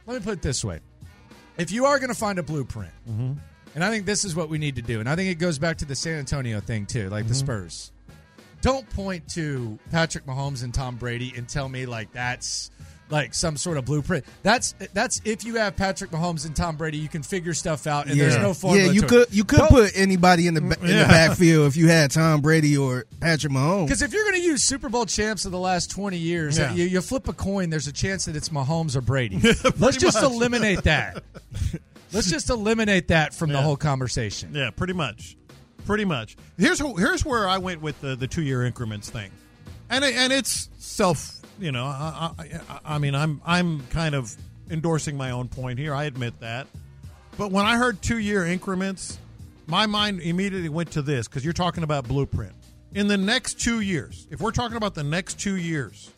Let 0.05 0.15
me 0.19 0.23
put 0.23 0.33
it 0.33 0.41
this 0.41 0.65
way: 0.65 0.79
if 1.57 1.71
you 1.71 1.85
are 1.85 1.97
going 1.99 2.09
to 2.09 2.15
find 2.19 2.39
a 2.39 2.43
blueprint, 2.43 2.91
Mm-hmm. 3.09 3.33
and 3.75 3.83
I 3.83 3.89
think 3.89 4.05
this 4.05 4.25
is 4.25 4.35
what 4.35 4.49
we 4.49 4.57
need 4.57 4.75
to 4.75 4.81
do, 4.81 4.99
and 4.99 5.07
I 5.07 5.15
think 5.15 5.29
it 5.29 5.35
goes 5.35 5.57
back 5.59 5.77
to 5.77 5.85
the 5.85 5.95
San 5.95 6.19
Antonio 6.19 6.59
thing 6.59 6.85
too, 6.85 7.09
like 7.09 7.27
the 7.27 7.33
Mm-hmm. 7.33 7.39
Spurs. 7.45 7.91
Don't 8.61 8.87
point 8.91 9.27
to 9.31 9.77
Patrick 9.91 10.25
Mahomes 10.25 10.63
and 10.63 10.73
Tom 10.73 10.95
Brady 10.95 11.33
and 11.35 11.47
tell 11.47 11.67
me 11.67 11.85
like 11.85 12.11
that's 12.13 12.69
like 13.09 13.33
some 13.33 13.57
sort 13.57 13.77
of 13.77 13.83
blueprint. 13.85 14.23
That's 14.43 14.73
that's 14.93 15.19
if 15.25 15.43
you 15.43 15.55
have 15.55 15.75
Patrick 15.75 16.11
Mahomes 16.11 16.45
and 16.45 16.55
Tom 16.55 16.77
Brady, 16.77 16.97
you 16.97 17.09
can 17.09 17.23
figure 17.23 17.53
stuff 17.53 17.85
out, 17.87 18.07
and 18.07 18.17
there's 18.19 18.37
no 18.37 18.53
formula. 18.53 18.85
Yeah, 18.87 18.93
you 18.93 19.01
could 19.01 19.21
it. 19.27 19.33
you 19.33 19.43
could 19.43 19.59
But- 19.59 19.69
put 19.69 19.91
anybody 19.95 20.47
in 20.47 20.53
the 20.53 20.61
in 20.61 20.69
Yeah. 20.87 21.03
the 21.03 21.07
backfield 21.09 21.67
if 21.67 21.75
you 21.75 21.87
had 21.89 22.11
Tom 22.11 22.39
Brady 22.41 22.77
or 22.77 23.05
Patrick 23.19 23.51
Mahomes. 23.51 23.87
Because 23.87 24.01
if 24.01 24.13
you're 24.13 24.23
going 24.23 24.35
to 24.39 24.41
use 24.47 24.63
Super 24.63 24.87
Bowl 24.89 25.05
champs 25.05 25.43
of 25.45 25.51
the 25.51 25.59
last 25.59 25.91
20 25.91 26.17
years, 26.17 26.57
Yeah. 26.57 26.73
you, 26.73 26.85
you 26.85 27.01
flip 27.01 27.27
a 27.27 27.33
coin, 27.33 27.69
there's 27.69 27.87
a 27.87 27.91
chance 27.93 28.25
that 28.25 28.35
it's 28.37 28.47
Mahomes 28.49 28.95
or 28.95 29.01
Brady. 29.01 29.39
Let's 29.79 29.97
just 29.97 30.21
much. 30.21 30.31
eliminate 30.31 30.83
that. 30.83 31.23
Let's 32.13 32.29
just 32.29 32.49
eliminate 32.49 33.07
that 33.07 33.33
from 33.33 33.51
the 33.51 33.61
whole 33.61 33.77
conversation. 33.77 34.51
Yeah, 34.53 34.69
pretty 34.71 34.91
much, 34.93 35.37
pretty 35.85 36.05
much. 36.05 36.37
Here's 36.57 36.79
wh- 36.79 36.97
here's 36.97 37.25
where 37.25 37.47
I 37.47 37.57
went 37.57 37.81
with 37.81 37.99
the 38.01 38.15
the 38.15 38.27
two 38.27 38.41
year 38.43 38.63
increments 38.65 39.09
thing, 39.09 39.31
and 39.89 40.03
and 40.03 40.31
it's 40.33 40.69
self. 40.79 41.39
You 41.59 41.71
know, 41.71 41.85
I, 41.85 42.31
I- 42.39 42.79
I 42.95 42.97
mean, 42.97 43.15
I'm 43.15 43.41
I'm 43.45 43.85
kind 43.87 44.15
of 44.15 44.35
endorsing 44.69 45.17
my 45.17 45.31
own 45.31 45.47
point 45.47 45.77
here. 45.79 45.93
I 45.93 46.05
admit 46.05 46.39
that, 46.39 46.67
but 47.37 47.51
when 47.51 47.65
I 47.65 47.77
heard 47.77 48.01
two 48.01 48.17
year 48.17 48.45
increments, 48.45 49.17
my 49.67 49.85
mind 49.85 50.21
immediately 50.21 50.69
went 50.69 50.91
to 50.91 51.01
this 51.01 51.27
because 51.27 51.43
you're 51.43 51.53
talking 51.53 51.83
about 51.83 52.07
blueprint. 52.07 52.53
In 52.93 53.07
the 53.07 53.17
next 53.17 53.59
two 53.59 53.79
years, 53.79 54.27
if 54.31 54.41
we're 54.41 54.51
talking 54.51 54.75
about 54.75 54.95
the 54.95 55.03
next 55.03 55.39
two 55.39 55.55
years, 55.55 56.09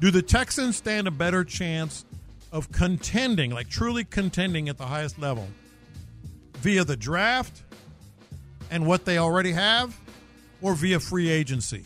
do 0.00 0.10
the 0.10 0.22
Texans 0.22 0.76
stand 0.76 1.06
a 1.06 1.10
better 1.12 1.44
chance 1.44 2.04
of 2.50 2.72
contending, 2.72 3.50
like 3.52 3.68
truly 3.68 4.02
contending 4.04 4.68
at 4.68 4.76
the 4.76 4.86
highest 4.86 5.18
level, 5.20 5.46
via 6.54 6.84
the 6.84 6.96
draft 6.96 7.62
and 8.72 8.86
what 8.86 9.04
they 9.04 9.18
already 9.18 9.52
have, 9.52 9.96
or 10.60 10.74
via 10.74 10.98
free 10.98 11.28
agency 11.30 11.84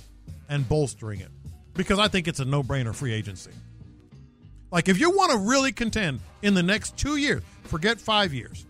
and 0.48 0.66
bolstering 0.68 1.20
it? 1.20 1.30
Because 1.74 1.98
I 1.98 2.08
think 2.08 2.28
it's 2.28 2.40
a 2.40 2.44
no 2.44 2.62
brainer 2.62 2.94
free 2.94 3.12
agency. 3.12 3.50
Like, 4.70 4.88
if 4.88 4.98
you 4.98 5.10
want 5.10 5.32
to 5.32 5.38
really 5.38 5.72
contend 5.72 6.20
in 6.42 6.54
the 6.54 6.62
next 6.62 6.96
two 6.96 7.16
years, 7.16 7.42
forget 7.64 8.00
five 8.00 8.32
years, 8.32 8.64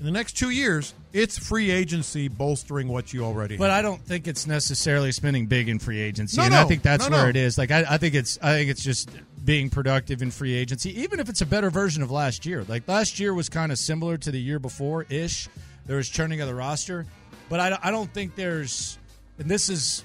in 0.00 0.06
the 0.06 0.12
next 0.12 0.34
two 0.34 0.50
years, 0.50 0.94
it's 1.12 1.38
free 1.38 1.70
agency 1.70 2.28
bolstering 2.28 2.88
what 2.88 3.12
you 3.12 3.24
already 3.24 3.54
have. 3.54 3.58
But 3.58 3.70
have. 3.70 3.78
I 3.78 3.82
don't 3.82 4.00
think 4.00 4.28
it's 4.28 4.46
necessarily 4.46 5.10
spending 5.12 5.46
big 5.46 5.68
in 5.68 5.78
free 5.78 6.00
agency, 6.00 6.36
No, 6.36 6.44
and 6.44 6.52
no. 6.52 6.60
I 6.60 6.64
think 6.64 6.82
that's 6.82 7.08
No, 7.08 7.16
where 7.16 7.28
it 7.28 7.36
is. 7.36 7.58
Like 7.58 7.70
I, 7.70 7.84
I 7.88 7.96
think 7.98 8.14
it's 8.14 8.38
I 8.40 8.52
think 8.52 8.70
it's 8.70 8.82
just 8.82 9.10
being 9.44 9.70
productive 9.70 10.22
in 10.22 10.30
free 10.30 10.54
agency, 10.54 11.00
even 11.00 11.18
if 11.18 11.28
it's 11.28 11.40
a 11.40 11.46
better 11.46 11.70
version 11.70 12.02
of 12.02 12.10
last 12.10 12.46
year. 12.46 12.64
Like 12.68 12.86
last 12.86 13.18
year 13.18 13.34
was 13.34 13.48
kind 13.48 13.72
of 13.72 13.78
similar 13.78 14.16
to 14.18 14.30
the 14.30 14.40
year 14.40 14.58
before 14.58 15.04
ish. 15.08 15.48
There 15.86 15.96
was 15.96 16.08
churning 16.08 16.40
of 16.40 16.46
the 16.48 16.54
roster, 16.54 17.06
but 17.48 17.60
I, 17.60 17.70
don't- 17.70 17.84
I 17.84 17.90
don't 17.90 18.12
think 18.12 18.34
there's, 18.34 18.98
and 19.38 19.50
this 19.50 19.68
is, 19.68 20.04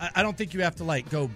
I, 0.00 0.10
I 0.16 0.22
don't 0.22 0.36
think 0.36 0.54
you 0.54 0.62
have 0.62 0.76
to 0.76 0.84
like 0.84 1.08
go 1.10 1.30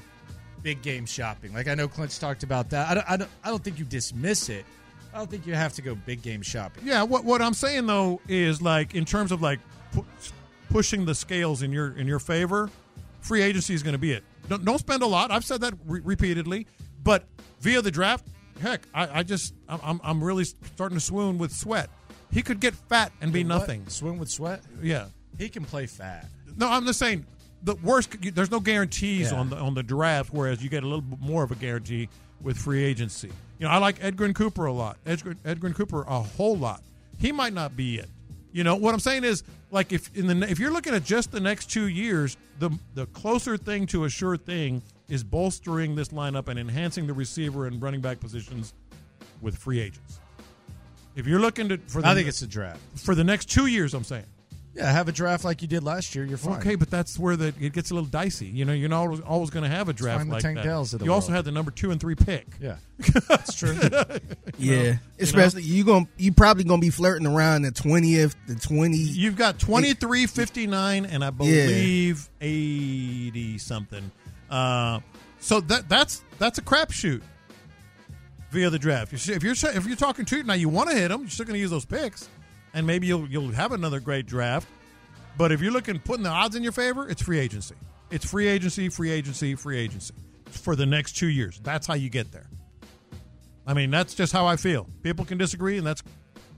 big 0.62 0.80
game 0.82 1.06
shopping. 1.06 1.52
Like 1.52 1.68
I 1.68 1.74
know 1.74 1.88
Clint's 1.88 2.18
talked 2.18 2.42
about 2.42 2.70
that. 2.70 2.88
I 2.88 2.94
don't, 2.94 3.10
I 3.10 3.16
don't, 3.16 3.30
I 3.44 3.50
don't 3.50 3.62
think 3.62 3.78
you 3.78 3.84
dismiss 3.84 4.48
it. 4.48 4.64
I 5.12 5.18
don't 5.18 5.30
think 5.30 5.46
you 5.46 5.54
have 5.54 5.72
to 5.74 5.82
go 5.82 5.94
big 5.94 6.22
game 6.22 6.42
shopping. 6.42 6.82
Yeah, 6.86 7.02
what 7.04 7.24
what 7.24 7.40
I'm 7.40 7.54
saying 7.54 7.86
though 7.86 8.20
is 8.28 8.60
like 8.60 8.94
in 8.96 9.04
terms 9.04 9.30
of 9.30 9.40
like 9.42 9.60
pu- 9.92 10.04
pushing 10.70 11.04
the 11.04 11.14
scales 11.14 11.62
in 11.62 11.70
your 11.70 11.96
in 11.96 12.06
your 12.08 12.18
favor, 12.18 12.68
free 13.20 13.42
agency 13.42 13.74
is 13.74 13.82
going 13.84 13.92
to 13.92 13.98
be 13.98 14.10
it. 14.12 14.24
Don't, 14.48 14.64
don't 14.64 14.78
spend 14.78 15.02
a 15.02 15.06
lot. 15.06 15.30
I've 15.30 15.44
said 15.44 15.60
that 15.60 15.74
re- 15.86 16.00
repeatedly, 16.02 16.66
but 17.04 17.24
via 17.60 17.80
the 17.80 17.90
draft, 17.92 18.26
heck, 18.60 18.82
I, 18.92 19.20
I 19.20 19.22
just 19.22 19.54
I'm 19.68 20.00
I'm 20.02 20.24
really 20.24 20.44
starting 20.44 20.98
to 20.98 21.04
swoon 21.04 21.38
with 21.38 21.52
sweat. 21.52 21.90
He 22.34 22.42
could 22.42 22.60
get 22.60 22.74
fat 22.74 23.12
and 23.22 23.32
be 23.32 23.42
What? 23.44 23.48
nothing. 23.48 23.88
Swim 23.88 24.18
with 24.18 24.28
sweat. 24.28 24.60
Yeah. 24.82 25.06
He 25.38 25.48
can 25.48 25.64
play 25.64 25.86
fat. 25.86 26.28
No, 26.56 26.68
I'm 26.68 26.84
just 26.84 26.98
saying 26.98 27.24
the 27.62 27.76
worst. 27.76 28.10
There's 28.34 28.50
no 28.50 28.60
guarantees 28.60 29.30
Yeah. 29.32 29.38
on 29.38 29.48
the 29.50 29.56
on 29.56 29.74
the 29.74 29.82
draft, 29.82 30.32
whereas 30.32 30.62
you 30.62 30.68
get 30.68 30.82
a 30.82 30.86
little 30.86 31.00
bit 31.00 31.20
more 31.20 31.42
of 31.44 31.50
a 31.50 31.54
guarantee 31.54 32.08
with 32.42 32.58
free 32.58 32.84
agency. 32.84 33.28
You 33.58 33.66
know, 33.66 33.70
I 33.70 33.78
like 33.78 34.00
Edgerrin 34.00 34.34
Cooper 34.34 34.66
a 34.66 34.72
lot. 34.72 34.98
Edgar, 35.06 35.34
Edgerrin 35.44 35.74
Cooper 35.74 36.02
a 36.02 36.20
whole 36.20 36.56
lot. 36.58 36.82
He 37.18 37.32
might 37.32 37.52
not 37.54 37.76
be 37.76 37.96
it. 37.98 38.10
You 38.52 38.62
know 38.64 38.76
what 38.76 38.92
I'm 38.94 39.00
saying 39.00 39.24
is 39.24 39.42
like 39.70 39.92
if 39.92 40.14
in 40.16 40.26
the 40.26 40.50
if 40.50 40.58
you're 40.58 40.72
looking 40.72 40.94
at 40.94 41.04
just 41.04 41.32
the 41.32 41.40
next 41.40 41.70
two 41.70 41.86
years, 41.88 42.36
the 42.58 42.70
the 42.94 43.06
closer 43.06 43.56
thing 43.56 43.86
to 43.88 44.04
a 44.04 44.08
sure 44.10 44.36
thing 44.36 44.82
is 45.08 45.22
bolstering 45.24 45.94
this 45.94 46.08
lineup 46.08 46.48
and 46.48 46.58
enhancing 46.58 47.06
the 47.06 47.12
receiver 47.12 47.66
and 47.66 47.80
running 47.82 48.00
back 48.00 48.18
positions 48.20 48.74
with 49.40 49.56
free 49.56 49.80
agents. 49.80 50.20
If 51.16 51.26
you're 51.26 51.40
looking 51.40 51.68
to 51.68 51.78
for 51.78 52.02
the, 52.02 52.08
I 52.08 52.14
think 52.14 52.28
it's 52.28 52.42
a 52.42 52.46
draft. 52.46 52.80
for 52.96 53.14
the 53.14 53.24
next 53.24 53.46
two 53.50 53.66
years, 53.66 53.94
I'm 53.94 54.04
saying. 54.04 54.26
Yeah, 54.74 54.90
have 54.90 55.08
a 55.08 55.12
draft 55.12 55.44
like 55.44 55.62
you 55.62 55.68
did 55.68 55.84
last 55.84 56.16
year. 56.16 56.24
You're 56.24 56.36
fine. 56.36 56.58
Okay, 56.58 56.74
but 56.74 56.90
that's 56.90 57.16
where 57.16 57.36
the 57.36 57.54
it 57.60 57.72
gets 57.72 57.92
a 57.92 57.94
little 57.94 58.08
dicey. 58.08 58.46
You 58.46 58.64
know, 58.64 58.72
you're 58.72 58.88
not 58.88 59.02
always, 59.02 59.20
always 59.20 59.50
going 59.50 59.62
to 59.62 59.68
have 59.68 59.88
a 59.88 59.92
draft 59.92 60.18
find 60.18 60.30
the 60.30 60.34
like 60.34 60.42
Tank 60.42 60.56
that. 60.56 60.64
Dells 60.64 60.92
of 60.92 60.98
the 60.98 61.04
you 61.04 61.12
also 61.12 61.30
had 61.30 61.44
the 61.44 61.52
number 61.52 61.70
two 61.70 61.92
and 61.92 62.00
three 62.00 62.16
pick. 62.16 62.46
Yeah, 62.60 62.76
that's 63.28 63.54
true. 63.54 63.78
Yeah, 64.58 64.96
especially 65.20 65.62
you 65.62 65.84
going 65.84 66.08
you 66.16 66.32
probably 66.32 66.64
gonna 66.64 66.80
be 66.80 66.90
flirting 66.90 67.28
around 67.28 67.62
the 67.62 67.70
twentieth, 67.70 68.34
the 68.48 68.56
twenty. 68.56 68.96
You've 68.96 69.36
got 69.36 69.60
23, 69.60 70.26
59, 70.26 71.06
and 71.06 71.24
I 71.24 71.30
believe 71.30 72.28
eighty 72.40 73.58
something. 73.58 74.10
Uh, 74.50 74.98
so 75.38 75.60
that 75.60 75.88
that's 75.88 76.24
that's 76.38 76.58
a 76.58 76.62
crapshoot 76.62 77.22
via 78.54 78.70
the 78.70 78.78
draft. 78.78 79.12
If 79.12 79.42
you're 79.42 79.52
if 79.52 79.86
you're 79.86 79.96
talking 79.96 80.24
two 80.24 80.42
now, 80.44 80.54
you 80.54 80.68
want 80.70 80.88
to 80.90 80.96
hit 80.96 81.08
them. 81.08 81.20
You're 81.22 81.30
still 81.30 81.44
going 81.44 81.54
to 81.54 81.60
use 81.60 81.70
those 81.70 81.84
picks, 81.84 82.28
and 82.72 82.86
maybe 82.86 83.06
you'll 83.06 83.28
you'll 83.28 83.50
have 83.52 83.72
another 83.72 84.00
great 84.00 84.26
draft. 84.26 84.66
But 85.36 85.52
if 85.52 85.60
you're 85.60 85.72
looking 85.72 85.98
putting 85.98 86.22
the 86.22 86.30
odds 86.30 86.54
in 86.56 86.62
your 86.62 86.72
favor, 86.72 87.08
it's 87.08 87.20
free 87.20 87.38
agency. 87.40 87.74
It's 88.10 88.24
free 88.24 88.46
agency, 88.46 88.88
free 88.88 89.10
agency, 89.10 89.54
free 89.56 89.78
agency 89.78 90.14
for 90.46 90.76
the 90.76 90.86
next 90.86 91.12
two 91.16 91.26
years. 91.28 91.60
That's 91.62 91.86
how 91.86 91.94
you 91.94 92.08
get 92.08 92.30
there. 92.32 92.46
I 93.66 93.74
mean, 93.74 93.90
that's 93.90 94.14
just 94.14 94.32
how 94.32 94.46
I 94.46 94.56
feel. 94.56 94.86
People 95.02 95.24
can 95.24 95.36
disagree, 95.38 95.76
and 95.78 95.86
that's 95.86 96.02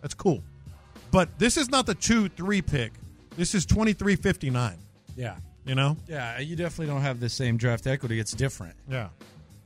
that's 0.03 0.15
cool. 0.15 0.43
But 1.11 1.39
this 1.39 1.57
is 1.57 1.71
not 1.71 1.87
the 1.87 1.95
two 1.95 2.29
three 2.29 2.61
pick. 2.63 2.93
This 3.37 3.55
is 3.55 3.65
twenty 3.65 3.93
three 3.95 4.17
fifty 4.17 4.51
nine. 4.51 4.77
yeah, 5.17 5.37
You 5.65 5.75
know? 5.75 5.97
yeah. 6.09 6.39
You 6.41 6.57
definitely 6.57 6.93
don't 6.93 7.03
have 7.03 7.21
the 7.21 7.29
same 7.29 7.57
draft 7.57 7.87
equity. 7.87 8.19
It's 8.21 8.33
different. 8.33 8.75
Yeah. 8.91 9.09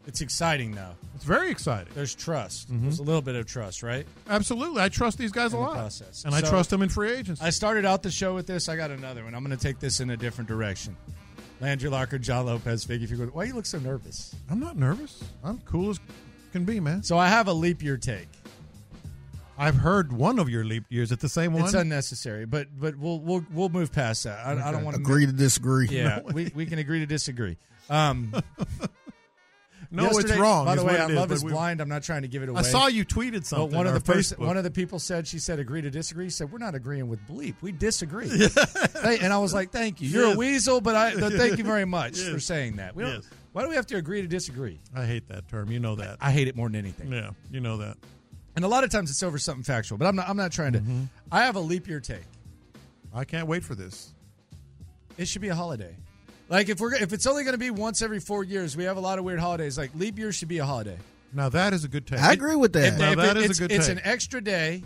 It's 0.06 0.20
exciting 0.22 0.72
though. 0.74 0.92
It's 1.14 1.24
very 1.24 1.50
exciting. 1.50 1.92
There's 1.94 2.14
trust. 2.14 2.68
There's 2.70 2.98
a 2.98 3.02
little 3.02 3.20
bit 3.22 3.36
of 3.36 3.46
trust, 3.46 3.82
right? 3.82 4.06
Absolutely. 4.28 4.82
I 4.82 4.88
trust 4.88 5.18
these 5.18 5.30
guys 5.32 5.52
a 5.52 5.56
In 5.56 5.62
the 5.62 5.68
lot. 5.68 5.76
process. 5.76 6.24
And 6.24 6.34
I 6.34 6.40
trust 6.40 6.70
them 6.70 6.82
in 6.82 6.88
free 6.88 7.12
agency. 7.12 7.44
I 7.44 7.50
started 7.50 7.84
out 7.84 8.02
the 8.02 8.10
show 8.10 8.34
with 8.34 8.46
this. 8.46 8.68
I 8.68 8.76
got 8.76 8.90
another 8.90 9.22
one. 9.24 9.34
I'm 9.34 9.44
going 9.44 9.56
to 9.56 9.62
take 9.62 9.78
this 9.78 10.00
in 10.00 10.10
a 10.10 10.16
different 10.16 10.48
direction. 10.48 10.96
Landry 11.60 11.90
Locker, 11.90 12.18
John 12.18 12.46
Lopez, 12.46 12.86
Figgy. 12.86 13.02
If 13.04 13.10
you 13.10 13.18
go, 13.18 13.26
why 13.26 13.44
you 13.44 13.54
look 13.54 13.66
so 13.66 13.78
nervous? 13.78 14.34
I'm 14.50 14.58
not 14.58 14.78
nervous. 14.78 15.22
I'm 15.44 15.58
cool 15.66 15.90
as 15.90 16.00
can 16.52 16.64
be, 16.64 16.80
man. 16.80 17.02
So 17.02 17.18
I 17.18 17.28
have 17.28 17.46
a 17.48 17.52
leap 17.52 17.82
year 17.82 17.98
take. 17.98 18.28
I've 19.58 19.76
heard 19.76 20.10
one 20.10 20.38
of 20.38 20.48
your 20.48 20.64
leap 20.64 20.84
years 20.88 21.12
at 21.12 21.20
the 21.20 21.28
same 21.28 21.52
one. 21.52 21.64
It's 21.64 21.74
unnecessary, 21.74 22.46
but 22.46 22.68
but 22.80 22.96
we'll 22.96 23.20
we'll 23.20 23.44
we'll 23.52 23.68
move 23.68 23.92
past 23.92 24.24
that. 24.24 24.38
I, 24.46 24.52
I 24.68 24.72
don't 24.72 24.84
want 24.84 24.96
to 24.96 25.02
Agree 25.02 25.26
to 25.26 25.32
disagree. 25.32 25.86
Yeah, 25.88 26.20
we, 26.32 26.50
we 26.54 26.64
can 26.64 26.78
agree 26.78 27.00
to 27.00 27.06
disagree. 27.06 27.58
Um, 27.90 28.32
no, 29.92 30.08
it's 30.10 30.36
wrong. 30.36 30.66
By 30.66 30.76
the 30.76 30.84
way, 30.84 30.98
I 30.98 31.06
is, 31.08 31.12
love 31.16 31.32
is 31.32 31.44
we- 31.44 31.50
blind. 31.50 31.80
I'm 31.80 31.88
not 31.88 32.02
trying 32.02 32.22
to 32.22 32.28
give 32.28 32.42
it 32.42 32.48
away. 32.48 32.60
I 32.60 32.62
saw 32.62 32.86
you 32.86 33.04
tweeted 33.04 33.44
something. 33.44 33.70
But 33.70 33.76
one 33.76 33.86
of 33.86 33.94
the 33.94 34.00
person, 34.00 34.44
one 34.44 34.56
of 34.56 34.64
the 34.64 34.70
people 34.70 34.98
said 34.98 35.26
she 35.26 35.38
said 35.38 35.58
agree 35.58 35.82
to 35.82 35.90
disagree. 35.90 36.26
She 36.26 36.30
said 36.30 36.52
we're 36.52 36.58
not 36.58 36.74
agreeing 36.74 37.08
with 37.08 37.20
bleep. 37.26 37.54
We 37.60 37.72
disagree. 37.72 38.30
Hey, 39.02 39.18
and 39.22 39.32
I 39.32 39.38
was 39.38 39.54
like, 39.54 39.70
thank 39.72 40.02
you. 40.02 40.08
You're 40.10 40.26
Yes. 40.26 40.34
a 40.34 40.38
weasel, 40.38 40.80
but 40.82 40.94
I 40.94 41.18
but 41.18 41.32
thank 41.32 41.56
you 41.56 41.64
very 41.64 41.86
much 41.86 42.18
for 42.32 42.38
saying 42.38 42.76
that. 42.76 42.94
We 42.94 43.04
Yes. 43.04 43.24
Why 43.52 43.62
do 43.62 43.68
we 43.70 43.74
have 43.76 43.86
to 43.86 43.96
agree 43.96 44.20
to 44.20 44.28
disagree? 44.28 44.78
I 44.94 45.06
hate 45.06 45.26
that 45.28 45.48
term. 45.48 45.72
You 45.72 45.80
know 45.80 45.96
that. 45.96 46.18
I 46.20 46.30
hate 46.30 46.46
it 46.48 46.54
more 46.54 46.68
than 46.68 46.76
anything. 46.76 47.10
yeah, 47.10 47.30
you 47.50 47.60
know 47.60 47.78
that. 47.78 47.96
And 48.56 48.64
a 48.64 48.68
lot 48.68 48.84
of 48.84 48.90
times 48.90 49.10
it's 49.10 49.22
over 49.22 49.38
something 49.38 49.64
factual. 49.64 49.96
But 49.96 50.06
I'm 50.06 50.16
not. 50.16 50.28
I'm 50.28 50.36
not 50.36 50.52
trying 50.52 50.74
to. 50.74 50.80
Mm-hmm. 50.80 51.04
I 51.32 51.44
have 51.44 51.56
a 51.56 51.60
leap 51.60 51.88
year 51.88 51.98
take. 52.00 52.22
I 53.14 53.24
can't 53.24 53.46
wait 53.48 53.64
for 53.64 53.74
this. 53.74 54.12
It 55.16 55.26
should 55.28 55.40
be 55.42 55.48
a 55.48 55.54
holiday. 55.54 55.96
Like 56.50 56.68
if 56.68 56.80
we're 56.80 56.94
if 56.94 57.12
it's 57.12 57.26
only 57.26 57.44
going 57.44 57.54
to 57.54 57.58
be 57.58 57.70
once 57.70 58.02
every 58.02 58.20
four 58.20 58.44
years, 58.44 58.76
we 58.76 58.84
have 58.84 58.96
a 58.96 59.00
lot 59.00 59.18
of 59.18 59.24
weird 59.24 59.38
holidays. 59.40 59.78
Like 59.78 59.92
leap 59.94 60.18
year 60.18 60.32
should 60.32 60.48
be 60.48 60.58
a 60.58 60.66
holiday. 60.66 60.98
Now 61.32 61.48
that 61.50 61.72
is 61.72 61.84
a 61.84 61.88
good 61.88 62.06
take. 62.06 62.18
I 62.20 62.32
agree 62.32 62.56
with 62.56 62.72
that. 62.74 62.94
If- 62.94 62.98
Now 62.98 63.12
if 63.12 63.16
that 63.18 63.36
it- 63.36 63.44
is 63.44 63.46
a 63.46 63.50
it's, 63.50 63.58
good 63.60 63.72
It's 63.72 63.86
take. 63.86 63.96
an 63.98 64.02
extra 64.04 64.40
day. 64.42 64.82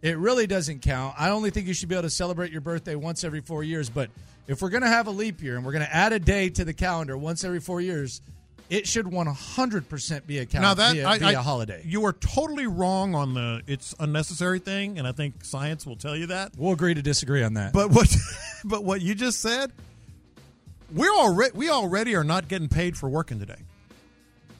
It 0.00 0.16
really 0.18 0.48
doesn't 0.48 0.80
count. 0.82 1.14
I 1.18 1.30
only 1.30 1.50
think 1.50 1.68
you 1.68 1.74
should 1.74 1.88
be 1.88 1.94
able 1.94 2.02
to 2.04 2.10
celebrate 2.10 2.50
your 2.50 2.60
birthday 2.62 2.96
once 2.96 3.22
every 3.22 3.40
four 3.40 3.62
years. 3.62 3.88
But 3.88 4.10
if 4.48 4.60
we're 4.60 4.70
going 4.70 4.82
to 4.82 4.88
have 4.88 5.06
a 5.06 5.12
leap 5.12 5.40
year 5.42 5.54
and 5.56 5.64
we're 5.64 5.70
going 5.70 5.84
to 5.84 5.94
add 5.94 6.12
a 6.12 6.18
day 6.18 6.48
to 6.48 6.64
the 6.64 6.72
calendar 6.72 7.16
once 7.16 7.44
every 7.44 7.60
four 7.60 7.80
years, 7.80 8.20
it 8.68 8.88
should 8.88 9.06
100% 9.06 10.26
be 10.26 10.38
a 10.38 10.46
count. 10.46 10.62
now 10.62 10.74
that 10.74 10.94
be 10.94 11.00
a, 11.00 11.06
I, 11.06 11.18
be 11.18 11.24
I- 11.26 11.32
a 11.32 11.42
holiday. 11.42 11.82
You 11.84 12.04
are 12.06 12.14
totally 12.14 12.66
wrong 12.66 13.14
on 13.14 13.34
the 13.34 13.62
it's 13.68 13.94
unnecessary 14.00 14.58
thing, 14.58 14.98
and 14.98 15.06
I 15.06 15.12
think 15.12 15.44
science 15.44 15.86
will 15.86 15.94
tell 15.96 16.16
you 16.16 16.26
that. 16.28 16.52
we'll 16.56 16.72
agree 16.72 16.94
to 16.94 17.02
disagree 17.02 17.42
on 17.44 17.54
that. 17.54 17.72
But 17.72 17.90
what 17.90 18.12
but 18.64 18.82
what 18.82 19.02
you 19.02 19.14
just 19.14 19.40
said, 19.40 19.70
we're 20.92 21.14
already 21.14 21.52
we 21.56 21.70
already 21.70 22.14
are 22.14 22.24
not 22.24 22.48
getting 22.48 22.68
paid 22.68 22.96
for 22.96 23.08
working 23.08 23.38
today. 23.38 23.62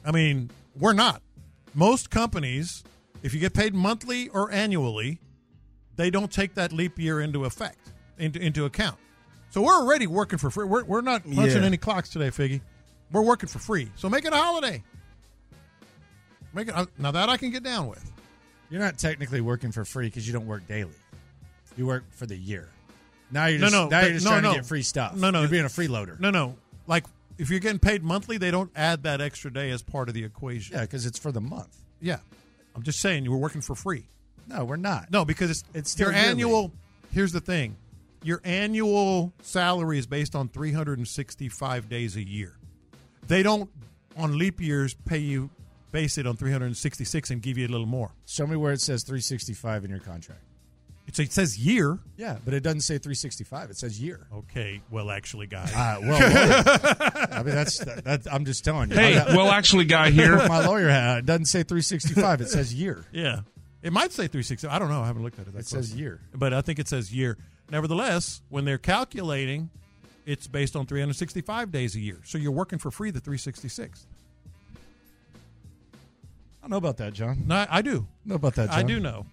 I 0.05 0.11
mean, 0.11 0.49
we're 0.77 0.93
not. 0.93 1.21
Most 1.73 2.09
companies, 2.09 2.83
if 3.23 3.33
you 3.33 3.39
get 3.39 3.53
paid 3.53 3.73
monthly 3.73 4.29
or 4.29 4.51
annually, 4.51 5.19
they 5.95 6.09
don't 6.09 6.31
take 6.31 6.55
that 6.55 6.71
leap 6.73 6.99
year 6.99 7.21
into 7.21 7.45
effect 7.45 7.91
into 8.17 8.39
into 8.41 8.65
account. 8.65 8.97
So 9.51 9.61
we're 9.61 9.75
already 9.75 10.07
working 10.07 10.39
for 10.39 10.49
free. 10.49 10.65
We're, 10.65 10.83
we're 10.83 11.01
not 11.01 11.23
punching 11.23 11.61
Yeah. 11.61 11.67
any 11.67 11.77
clocks 11.77 12.09
today, 12.09 12.29
Figgy. 12.29 12.61
We're 13.11 13.21
working 13.21 13.47
for 13.47 13.59
free. 13.59 13.91
So 13.95 14.09
make 14.09 14.25
it 14.25 14.33
a 14.33 14.37
holiday. 14.37 14.83
Make 16.53 16.67
it 16.69 16.75
uh, 16.75 16.87
now 16.97 17.11
that 17.11 17.29
I 17.29 17.37
can 17.37 17.51
get 17.51 17.63
down 17.63 17.87
with. 17.87 18.11
You're 18.69 18.81
not 18.81 18.97
technically 18.97 19.41
working 19.41 19.71
for 19.71 19.85
free 19.85 20.07
because 20.07 20.25
you 20.25 20.33
don't 20.33 20.47
work 20.47 20.67
daily. 20.67 20.93
You 21.77 21.85
work 21.85 22.03
for 22.11 22.25
the 22.25 22.35
year. 22.35 22.69
Now 23.33 23.47
you're 23.47 23.59
No, 23.59 23.65
just, 23.65 23.73
no, 23.73 23.87
now 23.89 24.01
you're 24.01 24.11
just 24.13 24.25
no, 24.25 24.31
trying 24.31 24.43
no. 24.43 24.49
to 24.51 24.55
get 24.59 24.65
free 24.65 24.83
stuff. 24.83 25.15
No, 25.15 25.29
no. 25.31 25.41
You're 25.41 25.49
being 25.49 25.65
a 25.65 25.67
freeloader. 25.67 26.19
No, 26.19 26.29
no. 26.29 26.55
Like 26.87 27.05
if 27.37 27.49
you're 27.49 27.59
getting 27.59 27.79
paid 27.79 28.03
monthly, 28.03 28.37
they 28.37 28.51
don't 28.51 28.71
add 28.75 29.03
that 29.03 29.19
extra 29.21 29.51
day 29.51 29.71
as 29.71 29.81
part 29.81 30.07
of 30.07 30.13
the 30.15 30.23
equation. 30.23 30.75
Yeah, 30.75 30.81
because 30.81 31.05
it's 31.05 31.17
for 31.19 31.31
the 31.31 31.41
month. 31.41 31.75
Yeah. 31.99 32.19
I'm 32.75 32.83
just 32.83 32.99
saying 32.99 33.23
you 33.25 33.31
were 33.31 33.37
working 33.37 33.61
for 33.61 33.75
free. 33.75 34.05
No, 34.47 34.63
we're 34.65 34.75
not. 34.77 35.09
No, 35.11 35.25
because 35.25 35.49
it's 35.49 35.63
It's 35.73 35.91
still 35.91 36.07
your 36.07 36.15
yearly. 36.15 36.29
annual. 36.29 36.71
Here's 37.11 37.31
the 37.31 37.39
thing: 37.41 37.75
your 38.23 38.41
annual 38.43 39.31
salary 39.41 39.97
is 39.99 40.05
based 40.07 40.35
on 40.35 40.47
365 40.49 41.89
days 41.89 42.15
a 42.15 42.27
year. 42.27 42.53
They 43.27 43.41
don't 43.43 43.69
on 44.17 44.37
leap 44.37 44.59
years 44.61 44.93
pay 45.05 45.17
you 45.19 45.49
base 45.91 46.17
it 46.17 46.25
on 46.27 46.35
366 46.35 47.29
and 47.31 47.41
give 47.41 47.57
you 47.57 47.67
a 47.67 47.69
little 47.69 47.85
more. 47.85 48.11
Show 48.25 48.47
me 48.47 48.55
where 48.55 48.73
it 48.73 48.81
says 48.81 49.03
365 49.03 49.85
in 49.85 49.91
your 49.91 49.99
contract. 49.99 50.41
It's, 51.13 51.19
it 51.19 51.31
says 51.31 51.59
year. 51.59 51.99
Yeah, 52.17 52.37
but 52.43 52.55
it 52.55 52.61
doesn't 52.63 52.81
say 52.81 52.97
365. 52.97 53.69
It 53.69 53.77
says 53.77 54.01
year. 54.01 54.25
Okay, 54.33 54.81
well, 54.89 55.11
actually, 55.11 55.45
guy. 55.45 55.63
Uh, 55.65 56.01
well. 56.01 57.27
I 57.31 57.43
mean 57.43 57.53
that's 57.53 57.77
that, 57.77 58.21
I'm 58.31 58.45
just 58.45 58.65
telling 58.65 58.89
you. 58.89 58.95
Hey, 58.95 59.13
got- 59.13 59.27
well, 59.29 59.49
actually, 59.51 59.85
guy 59.85 60.09
here. 60.09 60.35
my 60.47 60.65
lawyer 60.65 60.89
hat. 60.89 61.19
It 61.19 61.25
doesn't 61.27 61.45
say 61.45 61.61
365. 61.61 62.41
It 62.41 62.49
says 62.49 62.73
year. 62.73 63.05
Yeah. 63.11 63.41
It 63.83 63.93
might 63.93 64.11
say 64.11 64.23
360. 64.27 64.67
I 64.67 64.79
don't 64.79 64.89
know. 64.89 65.01
I 65.01 65.05
haven't 65.07 65.21
looked 65.23 65.37
at 65.39 65.45
it. 65.47 65.53
That 65.53 65.59
It 65.59 65.67
says 65.67 65.93
year. 65.93 66.19
But 66.33 66.51
I 66.53 66.61
think 66.61 66.79
it 66.79 66.87
says 66.87 67.13
year. 67.13 67.37
Nevertheless, 67.69 68.41
when 68.49 68.65
they're 68.65 68.77
calculating, 68.77 69.69
it's 70.25 70.47
based 70.47 70.75
on 70.75 70.85
365 70.87 71.71
days 71.71 71.95
a 71.95 71.99
year. 71.99 72.21
So 72.23 72.37
you're 72.39 72.51
working 72.53 72.79
for 72.79 72.89
free 72.91 73.11
the 73.11 73.19
366. 73.19 74.07
I 76.63 76.67
know 76.69 76.77
about 76.77 76.97
that, 76.97 77.13
John. 77.13 77.43
No, 77.45 77.65
I 77.69 77.81
do. 77.81 78.07
know 78.25 78.35
about 78.35 78.55
that, 78.55 78.69
John. 78.69 78.79
I 78.79 78.83
do 78.83 78.99
know. 78.99 79.25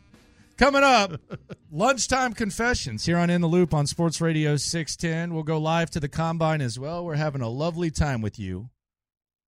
Coming 0.60 0.84
up, 0.84 1.18
lunchtime 1.72 2.34
confessions 2.34 3.06
here 3.06 3.16
on 3.16 3.30
In 3.30 3.40
the 3.40 3.46
Loop 3.46 3.72
on 3.72 3.86
Sports 3.86 4.20
Radio 4.20 4.58
610. 4.58 5.32
We'll 5.32 5.42
go 5.42 5.56
live 5.56 5.88
to 5.92 6.00
the 6.00 6.06
combine 6.06 6.60
as 6.60 6.78
well. 6.78 7.02
We're 7.02 7.14
having 7.14 7.40
a 7.40 7.48
lovely 7.48 7.90
time 7.90 8.20
with 8.20 8.38
you 8.38 8.68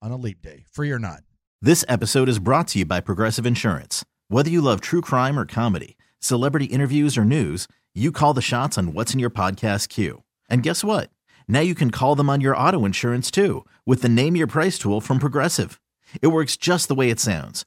on 0.01 0.11
a 0.11 0.16
leap 0.16 0.40
day, 0.40 0.64
free 0.72 0.90
or 0.90 0.98
not. 0.98 1.20
This 1.61 1.85
episode 1.87 2.31
is 2.31 2.38
brought 2.38 2.68
to 2.68 2.79
you 2.79 2.87
by 2.87 3.01
Progressive 3.01 3.44
Insurance. 3.44 4.07
Whether 4.29 4.48
you 4.48 4.62
love 4.62 4.81
true 4.81 5.03
crime 5.03 5.38
or 5.38 5.44
comedy, 5.44 5.98
celebrity 6.18 6.64
interviews 6.64 7.18
or 7.18 7.27
news, 7.27 7.68
you 7.92 8.11
call 8.11 8.33
the 8.33 8.40
shots 8.40 8.79
on 8.79 8.94
what's 8.94 9.12
in 9.12 9.20
your 9.20 9.29
podcast 9.29 9.90
queue. 9.90 10.22
And 10.48 10.62
guess 10.62 10.83
what? 10.83 11.11
Now 11.46 11.61
you 11.61 11.75
can 11.75 11.90
call 11.90 12.14
them 12.14 12.31
on 12.31 12.40
your 12.40 12.57
auto 12.57 12.87
insurance 12.87 13.31
too 13.31 13.66
with 13.85 14.01
the 14.01 14.09
Name 14.09 14.35
Your 14.35 14.46
Price 14.46 14.79
tool 14.79 15.03
from 15.03 15.18
Progressive. 15.18 15.79
It 16.22 16.29
works 16.29 16.57
just 16.57 16.88
the 16.88 16.94
way 16.94 17.11
it 17.11 17.20
sounds. 17.20 17.66